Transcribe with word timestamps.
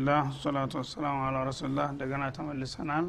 ብስሚላህ 0.00 0.24
ወልሐምዱሊላህ 0.24 0.24
ሰላቱ 0.44 0.72
ወሰላሙ 0.80 1.16
አላ 1.26 1.36
ረሱሉላህ 1.50 1.86
እንደገና 1.94 2.24
ተመልሰናል 2.36 3.06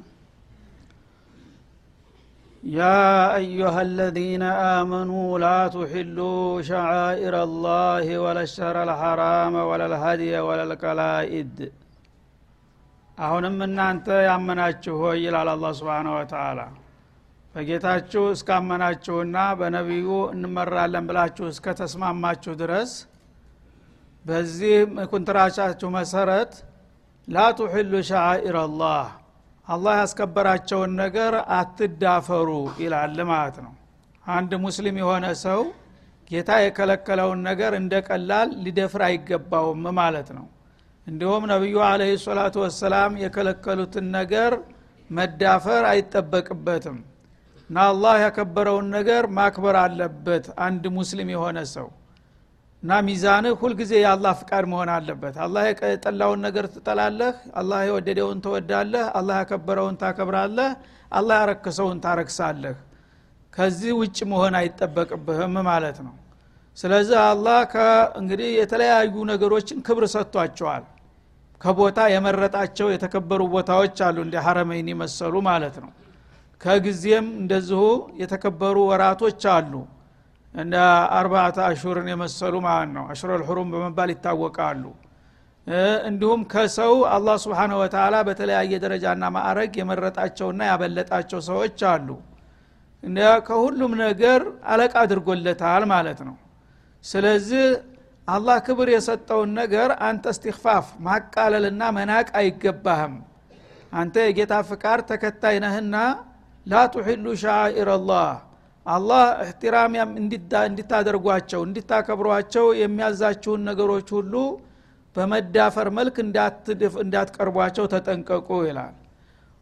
يا 2.63 3.07
أيها 3.41 3.81
الذين 3.89 4.43
آمنوا 4.79 5.29
لا 5.45 5.59
تحلوا 5.69 6.47
شعائر 6.61 7.33
الله 7.47 8.05
ولا 8.23 8.41
الشهر 8.47 8.77
الحرام 8.87 9.53
ولا 9.69 9.85
الهدي 9.91 10.33
ولا 10.47 10.63
القلائد 10.69 11.55
አሁንም 13.17 13.55
እናንተ 13.67 14.07
ያመናችሁ 14.29 14.95
ሆይ 15.03 15.17
ይላል 15.25 15.49
አላ 15.53 15.65
ስብን 15.79 16.07
ወተላ 16.15 16.59
በጌታችሁ 17.55 18.23
እስካመናችሁና 18.35 19.37
በነቢዩ 19.59 20.09
እንመራለን 20.35 21.05
ብላችሁ 21.11 21.45
እስከ 21.53 21.65
ተስማማችሁ 21.81 22.53
ድረስ 22.63 22.91
በዚህ 24.25 24.75
ኩንትራቻችሁ 25.11 25.89
መሰረት 25.97 26.53
ላ 27.28 27.42
ቱሕሉ 27.58 27.92
አላህ 29.68 29.94
ያስከበራቸውን 29.98 30.92
ነገር 31.02 31.34
አትዳፈሩ 31.56 32.48
ይላል 32.82 33.18
ማለት 33.28 33.56
ነው 33.64 33.72
አንድ 34.24 34.52
ሙስሊም 34.64 34.96
የሆነ 35.02 35.26
ሰው 35.44 35.60
ጌታ 36.30 36.50
የከለከለውን 36.62 37.40
ነገር 37.48 37.72
እንደ 37.78 37.94
ቀላል 38.08 38.50
ሊደፍር 38.64 39.02
አይገባውም 39.08 39.84
ማለት 39.98 40.28
ነው 40.38 40.46
እንዲሁም 41.06 41.44
ነቢዩ 41.52 41.78
አለህ 41.86 42.10
ሰላቱ 42.24 42.56
ወሰላም 42.64 43.14
የከለከሉትን 43.22 44.06
ነገር 44.18 44.52
መዳፈር 45.10 45.84
አይጠበቅበትም 45.92 46.98
እና 47.70 47.78
አላህ 47.90 48.14
ያከበረውን 48.24 48.86
ነገር 48.96 49.24
ማክበር 49.38 49.76
አለበት 49.82 50.46
አንድ 50.66 50.84
ሙስሊም 50.98 51.30
የሆነ 51.34 51.58
ሰው 51.74 51.88
እና 52.82 52.92
ሚዛንህ 53.06 53.52
ሁልጊዜ 53.60 53.92
የአላህ 53.96 54.32
ፍቃድ 54.38 54.64
መሆን 54.70 54.90
አለበት። 54.94 55.34
አላህ 55.44 55.64
የጠላውን 55.66 56.40
ነገር 56.46 56.64
ትጠላለህ 56.72 57.34
አላህ 57.60 57.80
የወደደውን 57.88 58.38
ትወዳለህ 58.44 59.04
አላህ 59.18 59.36
ያከበረውን 59.42 59.96
ታከብራለህ 60.00 60.70
አላህ 61.12 61.36
ያረክሰውን 61.42 61.98
ታረክሳለህ። 62.04 62.76
ከዚህ 63.52 63.92
ውጭ 64.00 64.18
መሆን 64.32 64.54
አይጠበቅብህም 64.60 65.56
ማለት 65.68 65.98
ነው። 66.06 66.14
ስለዚህ 66.76 67.18
አላህ 67.26 67.60
እንግዲህ 68.16 68.50
የተለያዩ 68.60 69.14
ነገሮችን 69.30 69.80
ክብር 69.86 70.04
ሰጥቷቸዋል። 70.14 70.84
ከቦታ 71.60 71.98
የመረጣቸው 72.12 72.86
የተከበሩ 72.92 73.42
ቦታዎች 73.52 73.98
አሉ 74.06 74.16
እንደ 74.26 74.36
ሀረመይን 74.46 74.88
መሰሉ 75.02 75.34
ማለት 75.48 75.76
ነው። 75.84 75.90
ከጊዜም 76.60 77.26
እንደዚሁ 77.40 77.82
የተከበሩ 78.20 78.76
ወራቶች 78.90 79.42
አሉ 79.54 79.72
እንደ 80.54 80.74
አርባዕተ 81.18 81.58
አሹርን 81.66 82.08
የመሰሉ 82.12 82.54
ማለት 82.66 82.90
ነው። 82.96 83.04
አሽረል 83.12 83.42
ሑሩም 83.48 83.68
በመባል 83.74 84.10
ይታወቃሉ። 84.14 84.84
እንዲሁም 86.08 86.40
ከሰው 86.52 86.94
አላህ 87.14 87.36
ስብሓነ 87.42 87.72
ወተላ 87.80 88.14
በተለያየ 88.28 88.72
ደረጃና 88.84 89.24
ማዕረግ 89.36 89.72
የመረጣቸውና 89.80 90.60
ያበለጣቸው 90.70 91.40
ሰዎች 91.48 91.80
አሉ። 91.92 92.08
ከሁሉም 93.46 93.92
ነገር 94.02 94.40
አለቃ 94.72 94.94
አድርጎለታል 95.02 95.84
ማለት 95.92 96.20
ነው። 96.28 96.36
ስለዚህ 97.04 97.64
አላህ 98.28 98.56
ክብር 98.66 98.88
የሰጠውን 98.92 99.50
ነገር 99.58 99.90
አንተ 100.08 100.24
እስትክፋፍ 100.34 100.86
ማቃለልና 101.06 101.82
መናቅ 101.96 102.28
አይገባህም። 102.40 103.14
አንተ 103.92 104.14
የጌታ 104.26 104.54
ፍቃድ 104.68 105.00
ተከታይ 105.08 105.56
ነህና 105.64 105.96
ላ 106.66 106.82
ቱሒሉ 106.94 107.26
ሻኢር 107.42 107.88
አላህ 107.96 108.28
አላህ 108.86 109.24
እህትራም 109.42 109.92
እንዲታደርጓቸው 110.20 111.60
እንዲታከብሯቸው 111.66 112.66
የሚያዛችሁን 112.80 113.60
ነገሮች 113.68 114.08
ሁሉ 114.16 114.34
በመዳፈር 115.16 115.88
መልክ 115.98 116.16
እንዳትቀርቧቸው 117.02 117.84
ተጠንቀቁ 117.92 118.48
ይላል። 118.68 118.94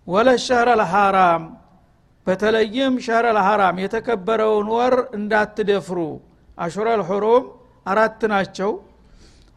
ወለ 0.06 0.28
ሸህረ 0.44 0.68
ልሐራም 0.80 1.42
በተለይም 2.26 2.94
ሸህረ 3.04 3.26
ልሐራም 3.36 3.76
የተከበረውን 3.82 4.68
ወር 4.74 4.94
እንዳትደፍሩ። 5.18 5.98
አሹረል 6.58 7.02
ሑሩም 7.08 7.44
አራት 7.86 8.22
ናቸው። 8.32 8.70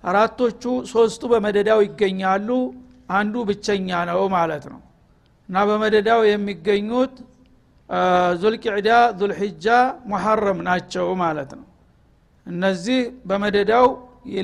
አራቶቹ 0.03 0.63
ሶስቱ 0.91 1.23
በመደዳው 1.31 1.79
ይገኛሉ 1.85 2.49
አንዱ 3.13 3.35
ብቸኛ 3.49 3.89
ነው 4.09 4.21
ማለት 4.35 4.65
ነው። 4.71 4.79
እና 5.49 5.55
በመደዳው 5.69 6.21
የሚገኙት 6.27 7.15
ዙልቅዕዳ 8.41 8.89
ዙልሕጃ 9.19 9.65
ሙሐረም 10.11 10.59
ናቸው 10.67 11.07
ማለት 11.21 11.51
ነው። 11.57 11.65
እነዚህ 12.45 12.99
በመደዳው 13.29 13.85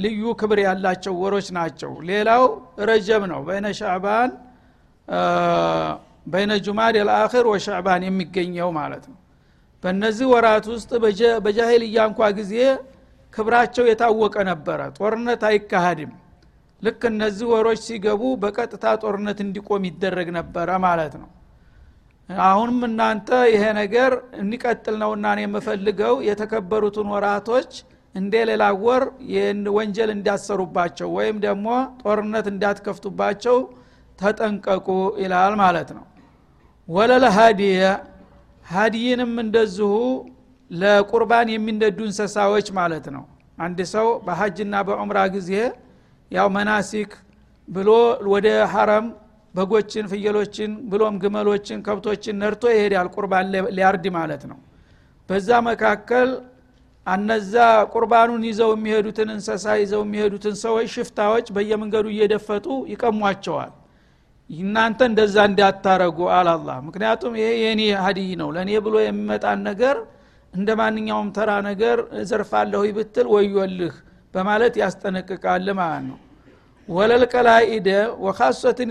ልዩ 0.04 0.22
ክብር 0.40 0.60
ያላቸው 0.66 1.14
ወሮች 1.22 1.48
ናቸው። 1.58 1.92
ሌላው 2.10 2.44
ረጀብ 2.90 3.24
ነው። 3.32 3.40
በይነ 3.48 3.68
ሻዕባን 3.80 4.32
በይነ 6.28 6.52
ጁማድ 6.66 6.96
ልአክር 7.02 7.46
ወሻዕባን 7.52 8.02
የሚገኘው 8.08 8.70
ማለት 8.80 9.04
ነው። 9.12 9.18
በእነዚህ 9.84 10.28
ወራት 10.34 10.66
ውስጥ 10.74 10.90
በጃሂልያ 11.46 11.98
እንኳ 12.10 12.22
ጊዜ 12.40 12.54
ክብራቸው 13.34 13.86
የታወቀ 13.90 14.36
ነበረ። 14.50 14.80
ጦርነት 14.98 15.42
አይካሃድም። 15.50 16.12
ልክ 16.82 17.02
እነዚህ 17.10 17.48
ወሮች 17.54 17.80
ሲገቡ 17.88 18.22
በቀጥታ 18.44 18.86
ጦርነት 19.02 19.40
እንዲቆም 19.46 19.84
ይደረግ 19.90 20.28
ነበረ 20.38 20.70
ማለት 20.86 21.14
ነው 21.22 21.30
አሁንም 22.30 22.80
እናንተ 22.88 23.30
ይሄ 23.52 23.64
ነገር 23.80 24.12
እንዲቀጥል 24.42 24.96
ነውና 25.04 25.28
የምፈልገው 25.42 26.16
የተከበሩትን 26.28 27.08
ወራቶች 27.14 27.72
እንደ 28.16 28.34
ሌላ 28.50 28.64
ወር 28.84 29.04
ወንጀል 29.78 30.10
እንዳሰሩባቸው 30.16 31.10
ወይም 31.18 31.38
ደግሞ 31.46 31.68
ጦርነት 32.02 32.48
እንዳትከፍቱባቸው 32.52 33.58
ተጠንቀቁ 34.20 34.88
ይላል 35.24 35.54
ማለት 35.62 35.90
ነው። 35.98 36.06
ወለለ 36.88 37.26
ሀዲየ 37.38 37.82
ሀዲይንም 38.66 39.34
እንደዚሁ 39.44 39.92
ለቁርባን 40.72 41.48
የሚነዱ 41.54 42.00
እንሰሳዎች 42.08 42.68
ማለት 42.80 43.06
ነው። 43.16 43.24
አንድ 43.58 43.80
ሰው 43.94 44.08
በሀጅና 44.26 44.76
በዑምራ 44.88 45.20
ጊዜ 45.36 45.52
ያው 46.32 46.48
መናሲክ 46.58 47.12
ብሎ 47.68 47.90
ወደ 48.34 48.48
ሐረም 48.74 49.08
በጎችን 49.56 50.06
ፍየሎችን 50.12 50.72
ብሎም 50.92 51.16
ግመሎችን 51.24 51.80
ከብቶችን 51.86 52.38
ነርቶ 52.42 52.64
ይሄዳል 52.74 53.08
ቁርባን 53.16 53.48
ሊያርድ 53.78 54.06
ማለት 54.18 54.44
ነው። 54.52 54.60
በዛ 55.30 55.50
መካከል 55.70 56.30
አነዛ 57.08 57.54
ቁርባኑን 57.94 58.44
ይዘው 58.50 58.72
የሚሄዱትን 58.76 59.30
እንሰሳ 59.36 59.66
ይዘው 59.82 60.02
የሚሄዱትን 60.06 60.56
ሰዎች 60.64 60.88
ሽፍታዎች 60.96 61.48
በየመንገዱ 61.56 62.08
እየደፈጡ 62.14 62.66
ይቀሟቸዋል። 62.94 63.72
እናንተ 64.50 65.00
እንደዛ 65.10 65.36
እንዳታረጉ 65.50 66.20
አላላ 66.38 66.70
ምክንያቱም 66.88 67.34
ይሄ 67.40 67.50
የኔ 67.64 67.82
ሀዲይ 68.06 68.32
ነው። 68.42 68.50
ለእኔ 68.56 68.72
ብሎ 68.86 68.96
የሚመጣን 69.04 69.60
ነገር 69.70 69.98
እንደ 70.54 70.70
ማንኛውም 70.80 71.28
ተራ 71.36 71.52
ነገር 71.68 71.98
እዘርፋለሁ 72.22 72.82
ብትል 72.96 73.28
ወዮልህ 73.34 73.96
በማለት 74.34 74.74
ያስጠነቅቃል 74.82 75.68
ማለት 75.80 76.04
ነው 76.10 76.18
ወለልቀላኢደ 76.90 77.90
ወካሶትን 78.26 78.90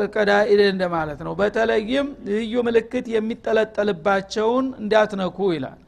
ልቀዳኢደ 0.00 0.60
እንደማለት 0.72 1.20
ነው። 1.26 1.32
በተለይም 1.40 2.06
ልዩ 2.28 2.54
ምልክት 2.68 3.06
የሚጠለጠልባቸውን 3.14 4.66
እንዳትነኩ 4.80 5.38
ይላል። 5.56 5.78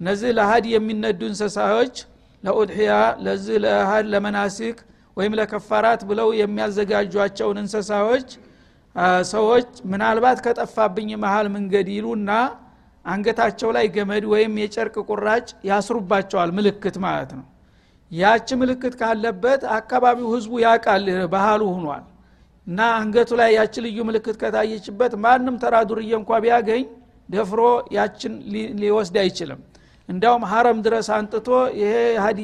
እነዚህ 0.00 0.30
ለሀድ 0.38 0.64
የሚነዱ 0.72 1.20
እንስሳዎች 1.30 1.94
ለኡድሕያ 2.42 2.92
ለዚህ 3.24 3.56
ለሀድ 3.64 4.06
ለመናሲክ 4.12 4.78
ወይም 5.16 5.32
ለከፋራት 5.38 6.00
ብለው 6.10 6.28
የሚያዘጋጇቸውን 6.40 7.58
እንስሳዎች 7.62 8.28
ሰዎች 9.32 9.68
ምናልባት 9.92 10.38
ከጠፋብኝ 10.46 11.10
መሀል 11.24 11.46
መንገድ 11.54 11.88
ይሉና 11.96 12.30
አንገታቸው 13.04 13.70
ላይ 13.76 13.86
ገመድ 13.94 14.24
ወይም 14.32 14.52
የጨርቅ 14.62 14.96
ቁራጭ 15.10 15.46
ያስሩባቸዋል 15.70 16.50
ምልክት 16.58 16.96
ማለት 17.04 17.30
ነው 17.38 17.46
ያች 18.12 18.48
ምልክት 18.60 18.94
ካለበት 19.00 19.62
አካባቢው 19.76 20.26
ህዝቡ 20.34 20.52
ያቃል 20.64 21.04
ባህሉ 21.34 21.62
ሁኗል 21.76 22.02
እና 22.66 22.80
አንገቱ 22.96 23.30
ላይ 23.40 23.50
ያች 23.56 23.74
ልዩ 23.84 23.98
ምልክት 24.08 24.36
ከታየችበት 24.42 25.12
ማንም 25.24 25.54
ተራ 25.62 25.76
ዱርዬ 25.90 26.10
እንኳ 26.18 26.40
ቢያገኝ 26.44 26.84
ደፍሮ 27.28 27.60
ያችን 27.96 28.32
ሊወስድ 28.82 29.16
አይችልም። 29.22 29.60
እንዳውም 30.08 30.42
ሀረም 30.50 30.78
ድረስ 30.86 31.08
አንጥቶ 31.16 31.48
ይሄ 31.80 31.92
ሀዲ 32.24 32.40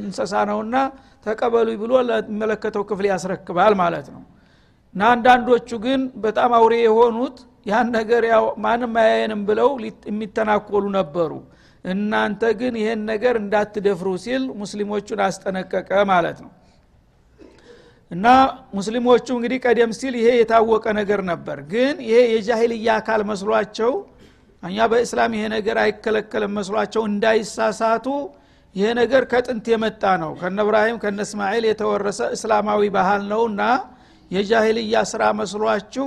እንሰሳ 0.00 0.42
ነውና 0.50 0.76
ተቀበሉ 1.26 1.68
ብሎ 1.82 1.92
ለሚመለከተው 2.08 2.84
ክፍል 2.90 3.06
ያስረክባል 3.12 3.74
ማለት 3.82 4.06
ነው። 4.14 4.22
እና 4.94 5.02
አንዳንዶቹ 5.14 5.68
ግን 5.84 6.00
በጣም 6.24 6.50
አውሬ 6.58 6.74
የሆኑት 6.82 7.36
ያን 7.66 7.88
ነገር 7.96 8.22
ያው 8.32 8.44
ማንም 8.64 8.94
አያየንም 9.02 9.42
ብለው 9.48 9.68
የሚተናኮሉ 10.10 10.84
ነበሩ 10.98 11.32
እናንተ 11.84 12.42
ግን 12.60 12.74
ይሄን 12.80 13.00
ነገር 13.10 13.34
እንዳትደፍሩ 13.40 14.08
ሲል 14.24 14.42
ሙስሊሞቹን 14.60 15.20
አስጠነቀቀ 15.26 15.90
ማለት 16.10 16.38
ነው። 16.44 16.50
እና 18.10 18.26
ሙስሊሞቹ 18.76 19.26
እንግዲህ 19.36 19.58
ቀደም 19.66 19.90
ሲል 19.98 20.14
ይሄ 20.20 20.28
የታወቀ 20.38 20.84
ነገር 21.00 21.20
ነበር። 21.30 21.58
ግን 21.72 21.96
ይሄ 22.08 22.18
የጃሂልያ 22.32 22.88
አካል 23.00 23.20
መስሏቸው 23.30 23.92
እኛ 24.62 24.78
በእስላም 24.90 25.32
ይሄ 25.36 25.44
ነገር 25.54 25.76
አይከለከልም 25.84 26.52
መስሏቸው 26.58 27.02
እንዳይሳሳቱ 27.10 28.06
ይሄ 28.74 28.86
ነገር 29.00 29.22
ከጥንት 29.32 29.66
የመጣ 29.72 30.02
ነው። 30.22 30.32
ከነ 30.40 30.58
እብራሂም 30.66 30.98
ከነ 31.02 31.18
እስማኤል 31.26 31.64
የተወረሰ 31.70 32.20
እስላማዊ 32.36 32.82
ባህል 32.96 33.22
ነውና 33.32 33.62
የጃሂልያ 34.30 34.98
ስራ 35.10 35.22
መስሏችሁ 35.40 36.06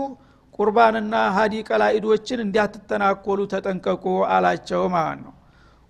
ቁርባንና 0.60 1.16
ሀዲ 1.38 1.56
ቀላኢዶችን 1.70 2.40
እንዲያትተናኮሉ 2.46 3.40
ተጠንቀቁ 3.54 4.06
አላቸው 4.36 4.84
ማለት 4.96 5.20
ነው 5.26 5.35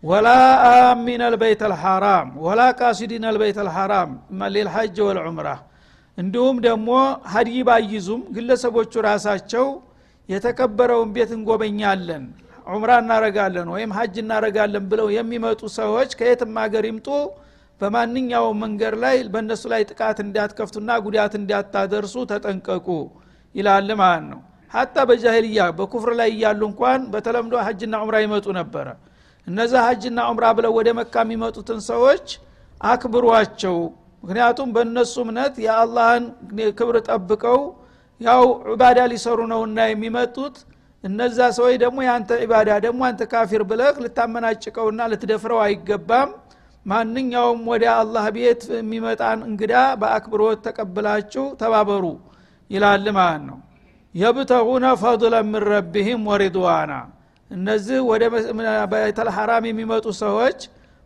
ولا 0.05 0.29
آمين 0.69 1.21
البيت 1.27 1.61
الحرام 1.67 2.27
ولا 2.45 2.61
قاصدين 2.79 3.23
البيت 3.29 3.57
الحرام 3.63 4.09
للحج 4.55 4.97
والعمرة 5.05 5.49
እንዲሁም 6.17 6.57
ደግሞ 6.65 6.89
ሀዲ 7.33 7.51
ባይዙም 7.69 8.21
ግለሰቦቹ 8.35 8.93
ራሳቸው 9.07 9.65
የተከበረውን 10.29 11.09
ቤት 11.15 11.31
እንጎበኛለን 11.37 12.25
ዑምራ 12.67 12.91
እናረጋለን 13.03 13.67
ወይም 13.75 13.91
ሀጅ 13.97 14.15
እናረጋለን 14.23 14.85
ብለው 14.91 15.09
የሚመጡ 15.15 15.61
ሰዎች 15.79 16.11
ከየትም 16.19 16.53
ሀገር 16.63 16.85
ይምጡ 16.89 17.09
በማንኛውም 17.81 18.61
መንገድ 18.65 18.95
ላይ 19.03 19.17
በእነሱ 19.33 19.63
ላይ 19.73 19.81
ጥቃት 19.91 20.19
እንዲያትከፍቱና 20.25 20.91
ጉዳት 21.05 21.33
እንዲያታደርሱ 21.39 22.15
ተጠንቀቁ 22.31 22.87
ይላል 23.55 23.89
ማለት 24.01 24.25
ነው። 24.31 24.39
ሀታ 24.71 24.95
በጃሂልያ 25.09 25.65
በኩፍር 25.77 26.13
ላይ 26.19 26.29
እያሉ 26.35 26.61
እንኳን 26.71 27.01
በተለምዶ 27.11 27.55
ሀጅና 27.67 27.95
ዑምራ 28.03 28.15
ይመጡ 28.25 28.47
ነበረ 28.59 28.87
እነዛ 29.47 29.73
ሀጅና 29.87 30.19
ዑምራ 30.29 30.45
ብለው 30.57 30.71
ወደ 30.77 30.89
መካ 30.99 31.15
የሚመጡትን 31.25 31.79
ሰዎች 31.89 32.27
አክብሯቸው። 32.81 33.77
ምክንያቱም 34.23 34.69
በእነሱ 34.75 35.13
እምነት 35.23 35.55
የአላህን 35.65 36.23
ክብር 36.77 36.95
ጠብቀው 37.07 37.59
ያው 38.21 38.43
ዒባዳ 38.69 38.99
ሊሰሩ 39.11 39.39
ነውና 39.51 39.79
የሚመጡት። 39.89 40.55
እነዛ 41.03 41.37
ሰዎች 41.57 41.75
ደግሞ 41.83 41.97
የአንተ 42.05 42.31
ዒባዳ 42.43 42.69
ደግሞ 42.85 43.01
አንተ 43.07 43.23
ካፊር 43.31 43.63
ብለህ 43.71 43.95
ልታመናጭቀውና 44.05 45.01
ልትደፍረው 45.11 45.59
አይገባም። 45.65 46.29
ማንኛውም 46.85 47.61
ወደ 47.71 47.83
አላህ 47.99 48.25
ቤት 48.35 48.63
የሚመጣን 48.75 49.39
እንግዳ 49.49 49.73
በአክብሮት 50.01 50.59
ተቀብላችሁ 50.67 51.45
ተባበሩ 51.61 52.03
ይላል 52.69 53.05
ማለት 53.17 53.43
ነው። 53.49 53.59
የብተጉነ 54.15 54.85
ፈضለ 55.01 55.35
ምን 55.47 55.63
ረቢህም 55.71 56.21
ወሪድዋና 56.29 56.91
እነዚህ 57.51 57.99
ወደ 58.09 58.23
ቤተል 58.93 59.29
ሐራም 59.35 59.65
የሚመጡ 59.69 60.05
ሰዎች 60.21 60.59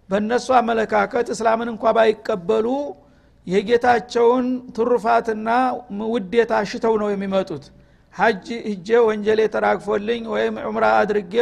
በእነሱ 0.10 0.48
አመለካከት 0.60 1.28
እስላምን 1.34 1.70
እንኳ 1.74 1.84
ባይቀበሉ 1.98 2.68
የጌታቸውን 3.48 4.46
ትሩፋትና 4.76 5.50
ውዴታ 6.14 6.54
ሽተው 6.70 6.96
ነው 7.02 7.10
የሚመጡት። 7.14 7.64
ሀጅ 8.14 8.48
እጄ 8.72 8.88
ወንጀሌ 9.08 9.42
ተራግፎልኝ 9.54 10.24
ወይም 10.34 10.56
ዑምራ 10.66 10.86
አድርጌ 11.02 11.36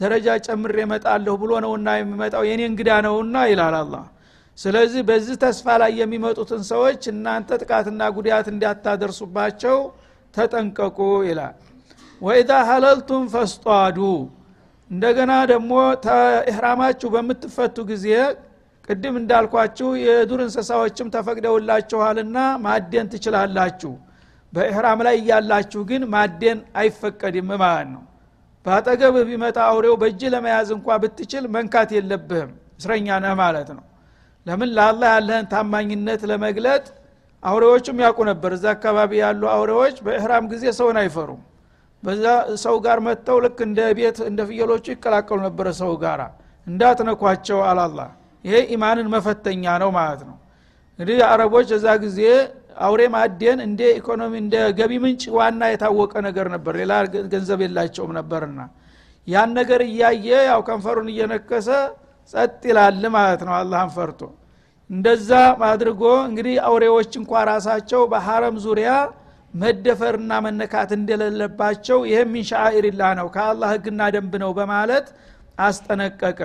ደረጃ 0.00 0.28
ጨምሬ 0.46 0.76
እመጣለሁ 0.86 1.34
ብሎ 1.42 1.52
ነውና 1.64 1.88
የሚመጣው 1.98 2.44
የኔ 2.48 2.62
እንግዳ 2.70 2.90
ነውና 3.06 3.36
ይላል 3.50 3.74
አላ 3.80 3.94
ስለዚህ 4.58 5.02
በዚህ 5.08 5.36
ተስፋ 5.42 5.66
ላይ 5.82 5.92
የሚመጡትን 6.00 6.62
ሰዎች 6.70 7.02
እናንተ 7.12 7.58
ጥቃትና 7.62 8.02
ጉዳት 8.16 8.46
እንዲያታደርሱባቸው 8.52 9.78
ተጠንቀቁ 10.34 10.98
ይላል 11.28 11.54
ወኢዛ 12.22 12.50
ሀለልቱም 12.68 13.24
ፈስጧዱ። 13.32 13.98
እንደገና 14.90 15.32
ደግሞ 15.50 15.72
ኢህራማችሁ 16.48 17.08
በምትፈቱ 17.14 17.76
ጊዜ 17.90 18.06
ቅድም 18.88 19.14
እንዳልኳችሁ 19.20 19.88
የዱር 20.02 20.40
እንስሳዎችም 20.44 21.10
ተፈቅደውላችኋልና 21.14 22.36
ማደን 22.64 23.06
ትችላላችሁ። 23.12 23.92
በኢህራም 24.52 25.00
ላይ 25.06 25.14
እያላችሁ 25.20 25.82
ግን 25.90 26.02
ማደን 26.14 26.58
አይፈቀድም 26.80 27.50
ማለት 27.62 27.88
ነው። 27.94 28.02
በአጠገብህ 28.66 29.24
ቢመጣ 29.28 29.58
አውሬው 29.68 29.94
በእጅ 30.02 30.22
ለመያዝ 30.34 30.68
እንኳ 30.76 30.98
ብትችል 31.02 31.44
መንካት 31.54 31.92
የለብህም። 31.96 32.50
እስረኛ 32.80 33.08
ነህ 33.24 33.32
ማለት 33.40 33.70
ነው። 33.76 33.84
ለምን? 34.46 34.70
ለአላህ 34.76 35.08
ያለህን 35.16 35.46
ታማኝነት 35.52 36.22
ለመግለጥ 36.30 36.84
አውሬዎቹም 37.42 37.98
ያውቁ 38.04 38.18
ነበር። 38.30 38.50
እዛ 38.56 38.66
አካባቢ 38.76 39.12
ያሉ 39.22 39.42
አውሬዎች 39.54 39.96
በኢህራም 40.06 40.44
ጊዜ 40.52 40.64
ሰውን 40.78 40.98
አይፈሩም 41.02 41.40
በዛ 42.02 42.24
ሰው 42.62 42.76
ጋር 42.84 42.98
መጥተው 43.06 43.36
ልክ 43.44 43.58
እንደ 43.66 43.80
ቤት 43.98 44.18
እንደ 44.28 44.40
ፍየሎቹ 44.48 44.84
ይቀላቀሉ 44.94 45.38
ነበረ 45.46 45.68
ሰው 45.80 45.92
ጋራ። 46.02 46.22
እንዳትነኳቸው 46.66 47.58
አላላ 47.68 48.00
ይሄ 48.44 48.54
ኢማንን 48.74 49.08
መፈተኛ 49.14 49.64
ነው 49.82 49.90
ማለት 49.98 50.22
ነው። 50.28 50.36
እንግዲህ 50.98 51.18
አረቦች 51.28 51.68
እዛ 51.76 51.86
ጊዜ 52.04 52.18
አውሬ 52.78 53.00
ማደን 53.14 53.58
እንደ 53.66 53.80
ኢኮኖሚ 53.98 54.32
እንደ 54.42 54.56
ገቢ 54.78 54.92
ምንጭ 55.04 55.22
ዋና 55.36 55.62
የታወቀ 55.72 56.12
ነገር 56.28 56.46
ነበር። 56.54 56.74
ሌላ 56.80 56.92
ገንዘብ 57.32 57.60
የላቸውም 57.64 58.12
ነበርና። 58.18 58.60
ያን 59.28 59.50
ነገር 59.58 59.80
እያየ 59.88 60.28
ያው 60.50 60.60
ከንፈሩን 60.68 61.08
እየነከሰ 61.12 61.68
ጸጥ 62.34 62.62
ይላል 62.70 63.02
ማለት 63.16 63.42
ነው 63.48 63.54
አላህን 63.58 63.90
ፈርቶ። 63.96 64.20
እንደዛ 64.90 65.30
አድርጎ 65.68 66.02
እንግዲህ 66.28 66.54
አውሬዎች 66.68 67.12
እንኳ 67.20 67.32
ራሳቸው 67.50 68.02
በሐረም 68.12 68.56
ዙሪያ 68.64 68.90
መደፈርና 69.54 70.32
መነካት 70.44 70.90
እንደሌለባቸው 70.96 71.98
ይህም 72.10 72.30
ሚን 72.34 72.46
ነው 73.18 73.26
ከአላህ 73.34 73.70
ህግና 73.74 74.02
ደንብ 74.14 74.34
ነው 74.42 74.52
በማለት 74.58 75.06
አስጠነቀቀ። 75.58 76.40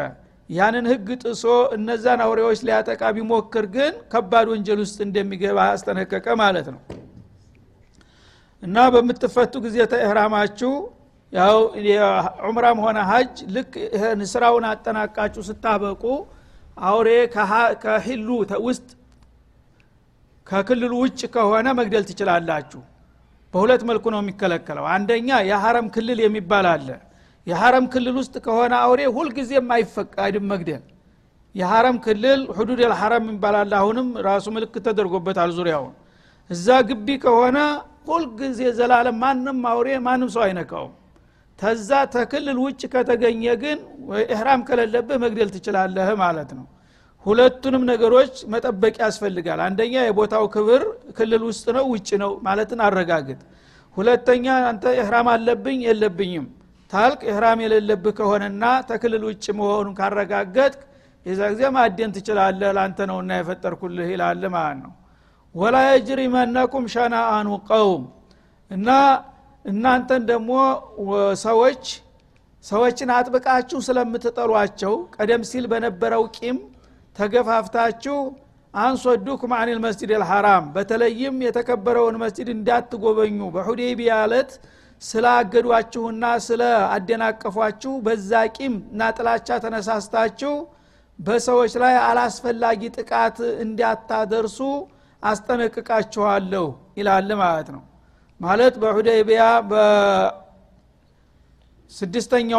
ያንን 0.49 0.85
ህግ 0.91 1.07
ጥሶ 1.23 1.43
እነዛን 1.75 2.19
አውሬዎች 2.25 2.59
ሊያጠቃ 2.67 3.01
ቢሞክር 3.15 3.65
ግን 3.73 3.93
ከባድ 4.13 4.47
ወንጀል 4.53 4.79
ውስጥ 4.83 4.97
እንደሚገባ 5.07 5.57
አስጠነቀቀ 5.73 6.27
ማለት 6.41 6.67
ነው። 6.73 6.81
እና 8.63 8.77
በምትፈቱ 8.93 9.53
ጊዜ 9.65 9.77
ተእህራማችሁ 9.91 10.71
ያው 11.33 11.57
ዑምራም 12.47 12.77
ሆነ 12.85 12.97
ሀጅ 13.09 13.35
ልክ 13.55 13.73
ስራውን 14.31 14.65
አጠናቃችሁ 14.69 15.41
ስታበቁ 15.49 16.03
አውሬ 16.87 17.09
ከሂሉ 17.83 18.29
ውስጥ 18.67 18.87
ከክልሉ 20.47 20.93
ውጭ 21.03 21.21
ከሆነ 21.33 21.67
መግደል 21.79 22.03
ትችላላችሁ 22.09 22.81
በሁለት 23.53 23.81
መልኩ 23.89 24.05
ነው 24.13 24.19
የሚከለከለው። 24.23 24.85
አንደኛ 24.93 25.29
የሐረም 25.49 25.87
ክልል 25.95 26.19
የሚባል 26.23 26.65
አለ። 26.73 26.87
የሐረም 27.47 27.85
ክልል 27.93 28.15
ውስጥ 28.19 28.35
ከሆነ 28.45 28.73
አውሬ 28.83 29.01
ሁልጊዜም 29.15 29.69
አይፈቃድም 29.75 30.45
መግደል። 30.51 30.83
የሐረም 31.55 31.97
ክልል 32.05 32.41
ሁዱድ 32.57 32.79
ልሐረም 32.91 33.25
ይባላል 33.31 33.71
አሁንም 33.79 34.07
ራሱ 34.27 34.45
ምልክት 34.55 34.83
ተደርጎበታል 34.87 35.51
ዙሪያውን። 35.57 35.93
እዛ 36.49 36.67
ግቢ 36.89 37.07
ከሆነ 37.23 37.57
ሁልጊዜ 38.09 38.59
ዘላለም 38.77 39.17
ማንም 39.23 39.59
አውሬ 39.71 39.87
ማንም 40.05 40.29
ሰው 40.35 40.43
አይነካውም። 40.45 40.93
ተዛ 41.59 41.89
ተክልል 42.13 42.57
ውጭ 42.63 42.81
ከተገኘ 42.93 43.43
ግን 43.63 43.77
ኢህራም 44.27 44.61
ከሌለብህ 44.67 45.17
መግደል 45.23 45.49
ትችላለህ 45.55 46.09
ማለት 46.21 46.49
ነው 46.57 46.65
ሁለቱንም 47.27 47.83
ነገሮች 47.89 48.33
መጠበቅ 48.53 48.95
ያስፈልጋል። 49.03 49.59
አንደኛ 49.65 49.95
የቦታው 50.03 50.45
ክብር 50.53 50.83
ክልል 51.17 51.41
ውስጥ 51.47 51.65
ነው 51.77 51.85
ውጭ 51.93 52.09
ነው 52.21 52.31
ማለትን 52.45 52.79
አረጋግጥ። 52.85 53.39
ሁለተኛ 53.97 54.45
አንተ 54.67 54.85
ኢህራም 54.97 55.27
አለብኝ 55.33 55.79
የለብኝም። 55.87 56.45
ታልቅ 56.91 57.21
ኢህራም 57.29 57.59
የሌለብህ 57.63 58.13
ከሆነና 58.19 58.63
ተክልል 58.89 59.23
ውጭ 59.29 59.45
መሆኑን 59.59 59.95
ካረጋገጥክ 59.99 60.81
የዛ 61.25 61.41
ጊዜ 61.53 61.63
ማደን 61.75 62.11
ትችላለህ 62.15 62.69
ለአንተ 62.75 62.99
ነውና 63.09 63.31
የፈጠርኩልህ 63.39 64.07
ይላል 64.13 64.43
ማለት 64.53 64.77
ነው። 64.83 64.93
ወላ 65.55 65.75
የጅሪመነኩም 65.87 66.85
ሸናአኑ 66.93 67.49
ቀውም 67.69 68.03
እና 68.71 68.89
እናንተን 69.65 70.23
ደግሞ 70.31 70.51
ሰዎች 71.43 71.83
ሰዎችን 72.65 73.09
አጥብቃችሁ 73.15 73.79
ስለምትጠሏቸው 73.87 74.93
ቀደም 75.15 75.41
ሲል 75.49 75.65
በነበረው 75.71 76.23
ቂም 76.37 76.57
ተገፋፍታችሁ 77.17 78.17
አንሶዱኩም 78.73 79.51
አኒል 79.57 79.79
መስጅድ 79.85 80.11
አልሐራም። 80.17 80.65
በተለይም 80.75 81.35
የተከበረውን 81.45 82.15
መስጅድ 82.23 82.49
እንዳትጎበኙ። 82.53 83.39
በሁዴቢያ 83.55 84.17
ዕለት 84.25 84.51
ስላገዷችሁና 85.01 86.25
ስለ 86.45 86.61
አደናቀፏችሁ 86.93 87.93
በዛ 88.05 88.31
ቂም 88.55 88.75
እና 88.91 89.09
ጥላቻ 89.17 89.47
ተነሳስታችሁ 89.63 90.53
በሰዎች 91.19 91.73
ላይ 91.83 91.95
አላስፈላጊ 92.07 92.81
ጥቃት 92.97 93.37
እንዲያታደርሱ 93.63 94.59
አስጠነቅቃችኋለሁ 95.23 96.65
ይላል 96.99 97.29
ማለት 97.41 97.69
ነው። 97.75 97.83
ማለት 98.39 98.75
በሁደይቢያ 98.81 99.43
በስድስተኛው 101.91 102.11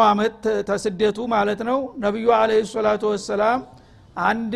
አመት 0.09 0.39
ተስደቱ 0.69 1.19
ማለት 1.35 1.61
ነው። 1.69 1.79
ነቢዩ 2.05 2.27
አለ 2.39 2.51
ሰላቱ 2.73 3.03
ወሰላም 3.13 3.61
አንድ 4.25 4.53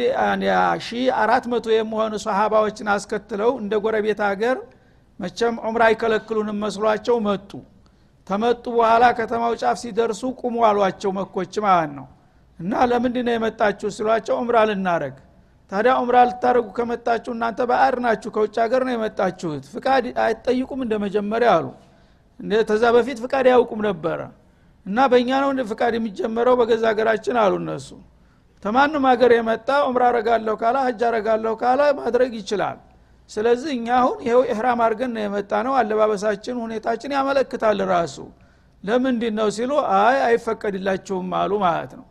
ሺ 0.80 0.88
አራት 1.18 1.44
መቶ 1.52 1.66
የሚሆኑ 1.72 2.14
ሰሃባዎችን 2.24 2.88
አስከትለው 2.94 3.50
እንደ 3.60 3.74
ጎረቤት 3.84 4.20
ሀገር 4.28 4.56
መቸም 5.20 5.54
ዑምራ 5.64 5.82
አይከለክሉንም 5.88 6.58
መስሏቸው 6.64 7.16
መጡ። 7.26 7.50
ተመጡ 8.28 8.64
በኋላ 8.74 9.04
ከተማው 9.18 9.52
ጫፍ 9.60 9.76
ሲደርሱ 9.82 10.22
ቁሙ 10.40 10.56
አሏቸው 10.68 11.10
መኮች 11.18 11.54
ማለት 11.66 11.92
ነው። 11.98 12.06
እና 12.58 12.72
ለምንድ 12.90 13.16
ነው 13.26 13.34
የመጣችሁ 13.34 13.88
ሲሏቸው 13.96 14.34
ዑምራ 14.40 14.58
ልናረግ 14.70 15.14
ታዲያ 15.72 15.92
ዑምራ 16.00 16.16
ልታደረጉ 16.28 16.68
ከመጣችሁ 16.78 17.32
እናንተ 17.36 17.60
በአር 17.70 17.94
ናችሁ 18.04 18.30
ከውጭ 18.34 18.56
ሀገር 18.64 18.82
ነው 18.86 18.92
የመጣችሁት። 18.94 19.64
ፍቃድ 19.74 20.04
አይጠይቁም 20.24 20.80
እንደ 20.86 20.94
መጀመሪያ 21.04 21.50
አሉ 21.56 21.66
ተዛ 22.70 22.84
በፊት 22.96 23.18
ፍቃድ 23.24 23.46
ያውቁም 23.52 23.80
ነበረ። 23.88 24.20
እና 24.86 24.98
በእኛ 25.10 25.30
ነው 25.44 25.50
ፍቃድ 25.70 25.94
የሚጀመረው 25.98 26.54
በገዛ 26.60 26.84
ሀገራችን 26.92 27.36
አሉ 27.42 27.54
እነሱ 27.62 27.88
ተማንም 28.62 29.04
ሀገር 29.10 29.30
የመጣ 29.36 29.68
ዑምራ 29.86 30.02
አረጋለሁ 30.10 30.54
ካለ 30.60 30.76
ሀጅ 30.86 31.00
አረጋለሁ 31.08 31.52
ካለ 31.62 31.80
ማድረግ 31.98 32.32
ይችላል። 32.40 32.78
ስለዚህ 33.30 33.70
እኛ 33.76 33.88
አሁን 33.98 34.16
ይኸው 34.26 34.42
ኢህራም 34.48 34.80
አድርገን 34.84 35.10
ነው 35.16 35.22
የመጣ 35.24 35.52
ነው 35.66 35.74
አለባበሳችን 35.80 36.56
ሁኔታችን 36.64 37.14
ያመለክታል 37.16 37.80
ራሱ። 37.92 38.16
ለምንድን 38.84 39.34
ነው 39.40 39.48
ሲሉ 39.56 39.72
አይ 39.98 40.16
አይፈቀድላችሁም 40.28 41.28
አሉ 41.40 41.52
ማለት 41.64 41.92
ነው። 41.98 42.06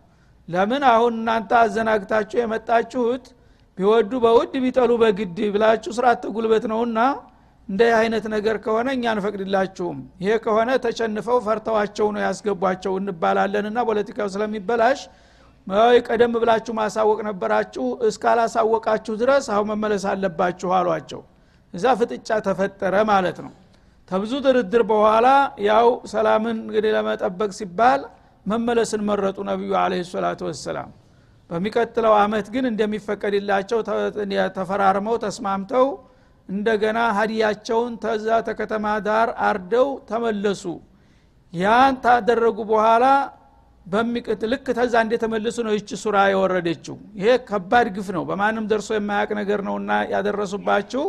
ለምን 0.47 0.83
አሁን 0.91 1.13
እናንተ 1.19 1.51
አዘናግታችሁ 1.61 2.37
የመጣችሁት 2.41 3.25
ቢወዱ 3.77 4.11
በውድ 4.23 4.53
ቢጠሉ 4.63 4.91
በግድ 5.01 5.37
ብላችሁ 5.53 5.91
ስርዓት 5.97 6.23
ጉልበት 6.35 6.65
ነውና 6.71 6.99
እንደ 7.69 7.81
አይነት 7.99 8.25
ነገር 8.33 8.55
ከሆነ 8.63 8.87
እኛ 8.95 9.03
አንፈቅድላችሁም። 9.13 9.97
ይሄ 10.23 10.31
ከሆነ 10.45 10.69
ተሸንፈው 10.85 11.37
ፈርተዋቸው 11.45 12.07
ነው 12.15 12.21
ያስገቧቸው 12.25 12.93
እንባላለንና 13.01 13.79
ፖለቲካው 13.89 14.29
ስለሚበላሽ 14.33 15.01
ቀደም 16.07 16.33
ብላችሁ 16.35 16.73
ማሳወቅ 16.77 17.19
ነበራችሁ 17.27 17.85
እስካላሳወቃችሁ 18.07 19.13
ድረስ 19.21 19.45
አሁን 19.53 19.67
መመለስ 19.71 20.03
አለባችሁ 20.11 20.69
አሏቸው። 20.77 21.21
እዛ 21.73 21.85
ፍጥጫ 21.99 22.29
ተፈጠረ 22.47 22.95
ማለት 23.11 23.37
ነው። 23.45 23.51
ከብዙ 24.11 24.33
ድርድር 24.45 24.83
በኋላ 24.89 25.27
ያው 25.67 25.87
ሰላምን 26.13 26.57
እንግዲህ 26.63 26.91
ለመጠበቅ 26.95 27.51
ሲባል 27.59 28.01
መመለስን 28.45 29.01
መረጡ 29.09 29.37
ነቢዩ 29.49 29.71
አለ 29.81 29.93
ሰላቱ 30.11 30.41
ወሰላም። 30.49 30.89
በሚቀጥለው 31.49 32.13
አመት 32.19 32.47
ግን 32.53 32.65
እንደሚፈቀድላቸው 32.69 33.79
ተፈራርመው 34.57 35.15
ተስማምተው 35.23 35.87
እንደገና 36.49 36.99
ሀዲያቸውን 37.17 37.93
ተዛ 38.03 38.27
ተከተማ 38.47 38.85
ዳር 39.05 39.29
አርደው 39.47 39.89
ተመለሱ። 40.09 40.63
ያን 41.53 41.95
ታደረጉ 42.03 42.57
በኋላ 42.69 43.05
በሚቅት 43.85 44.41
ልክ 44.51 44.67
ተዛ 44.77 44.93
እንደተመለሱ 45.05 45.57
ነው 45.67 45.73
ይች 45.75 45.89
ሱራ 46.01 46.17
የወረደችው። 46.31 46.95
ይሄ 47.19 47.29
ከባድ 47.47 47.87
ግፍ 47.95 48.07
ነው። 48.17 48.23
በማንም 48.29 48.65
ደርሶ 48.71 48.89
የማያቅ 48.97 49.29
ነገር 49.39 49.59
ነውና 49.67 49.91
ያደረሱባችሁ። 50.13 51.03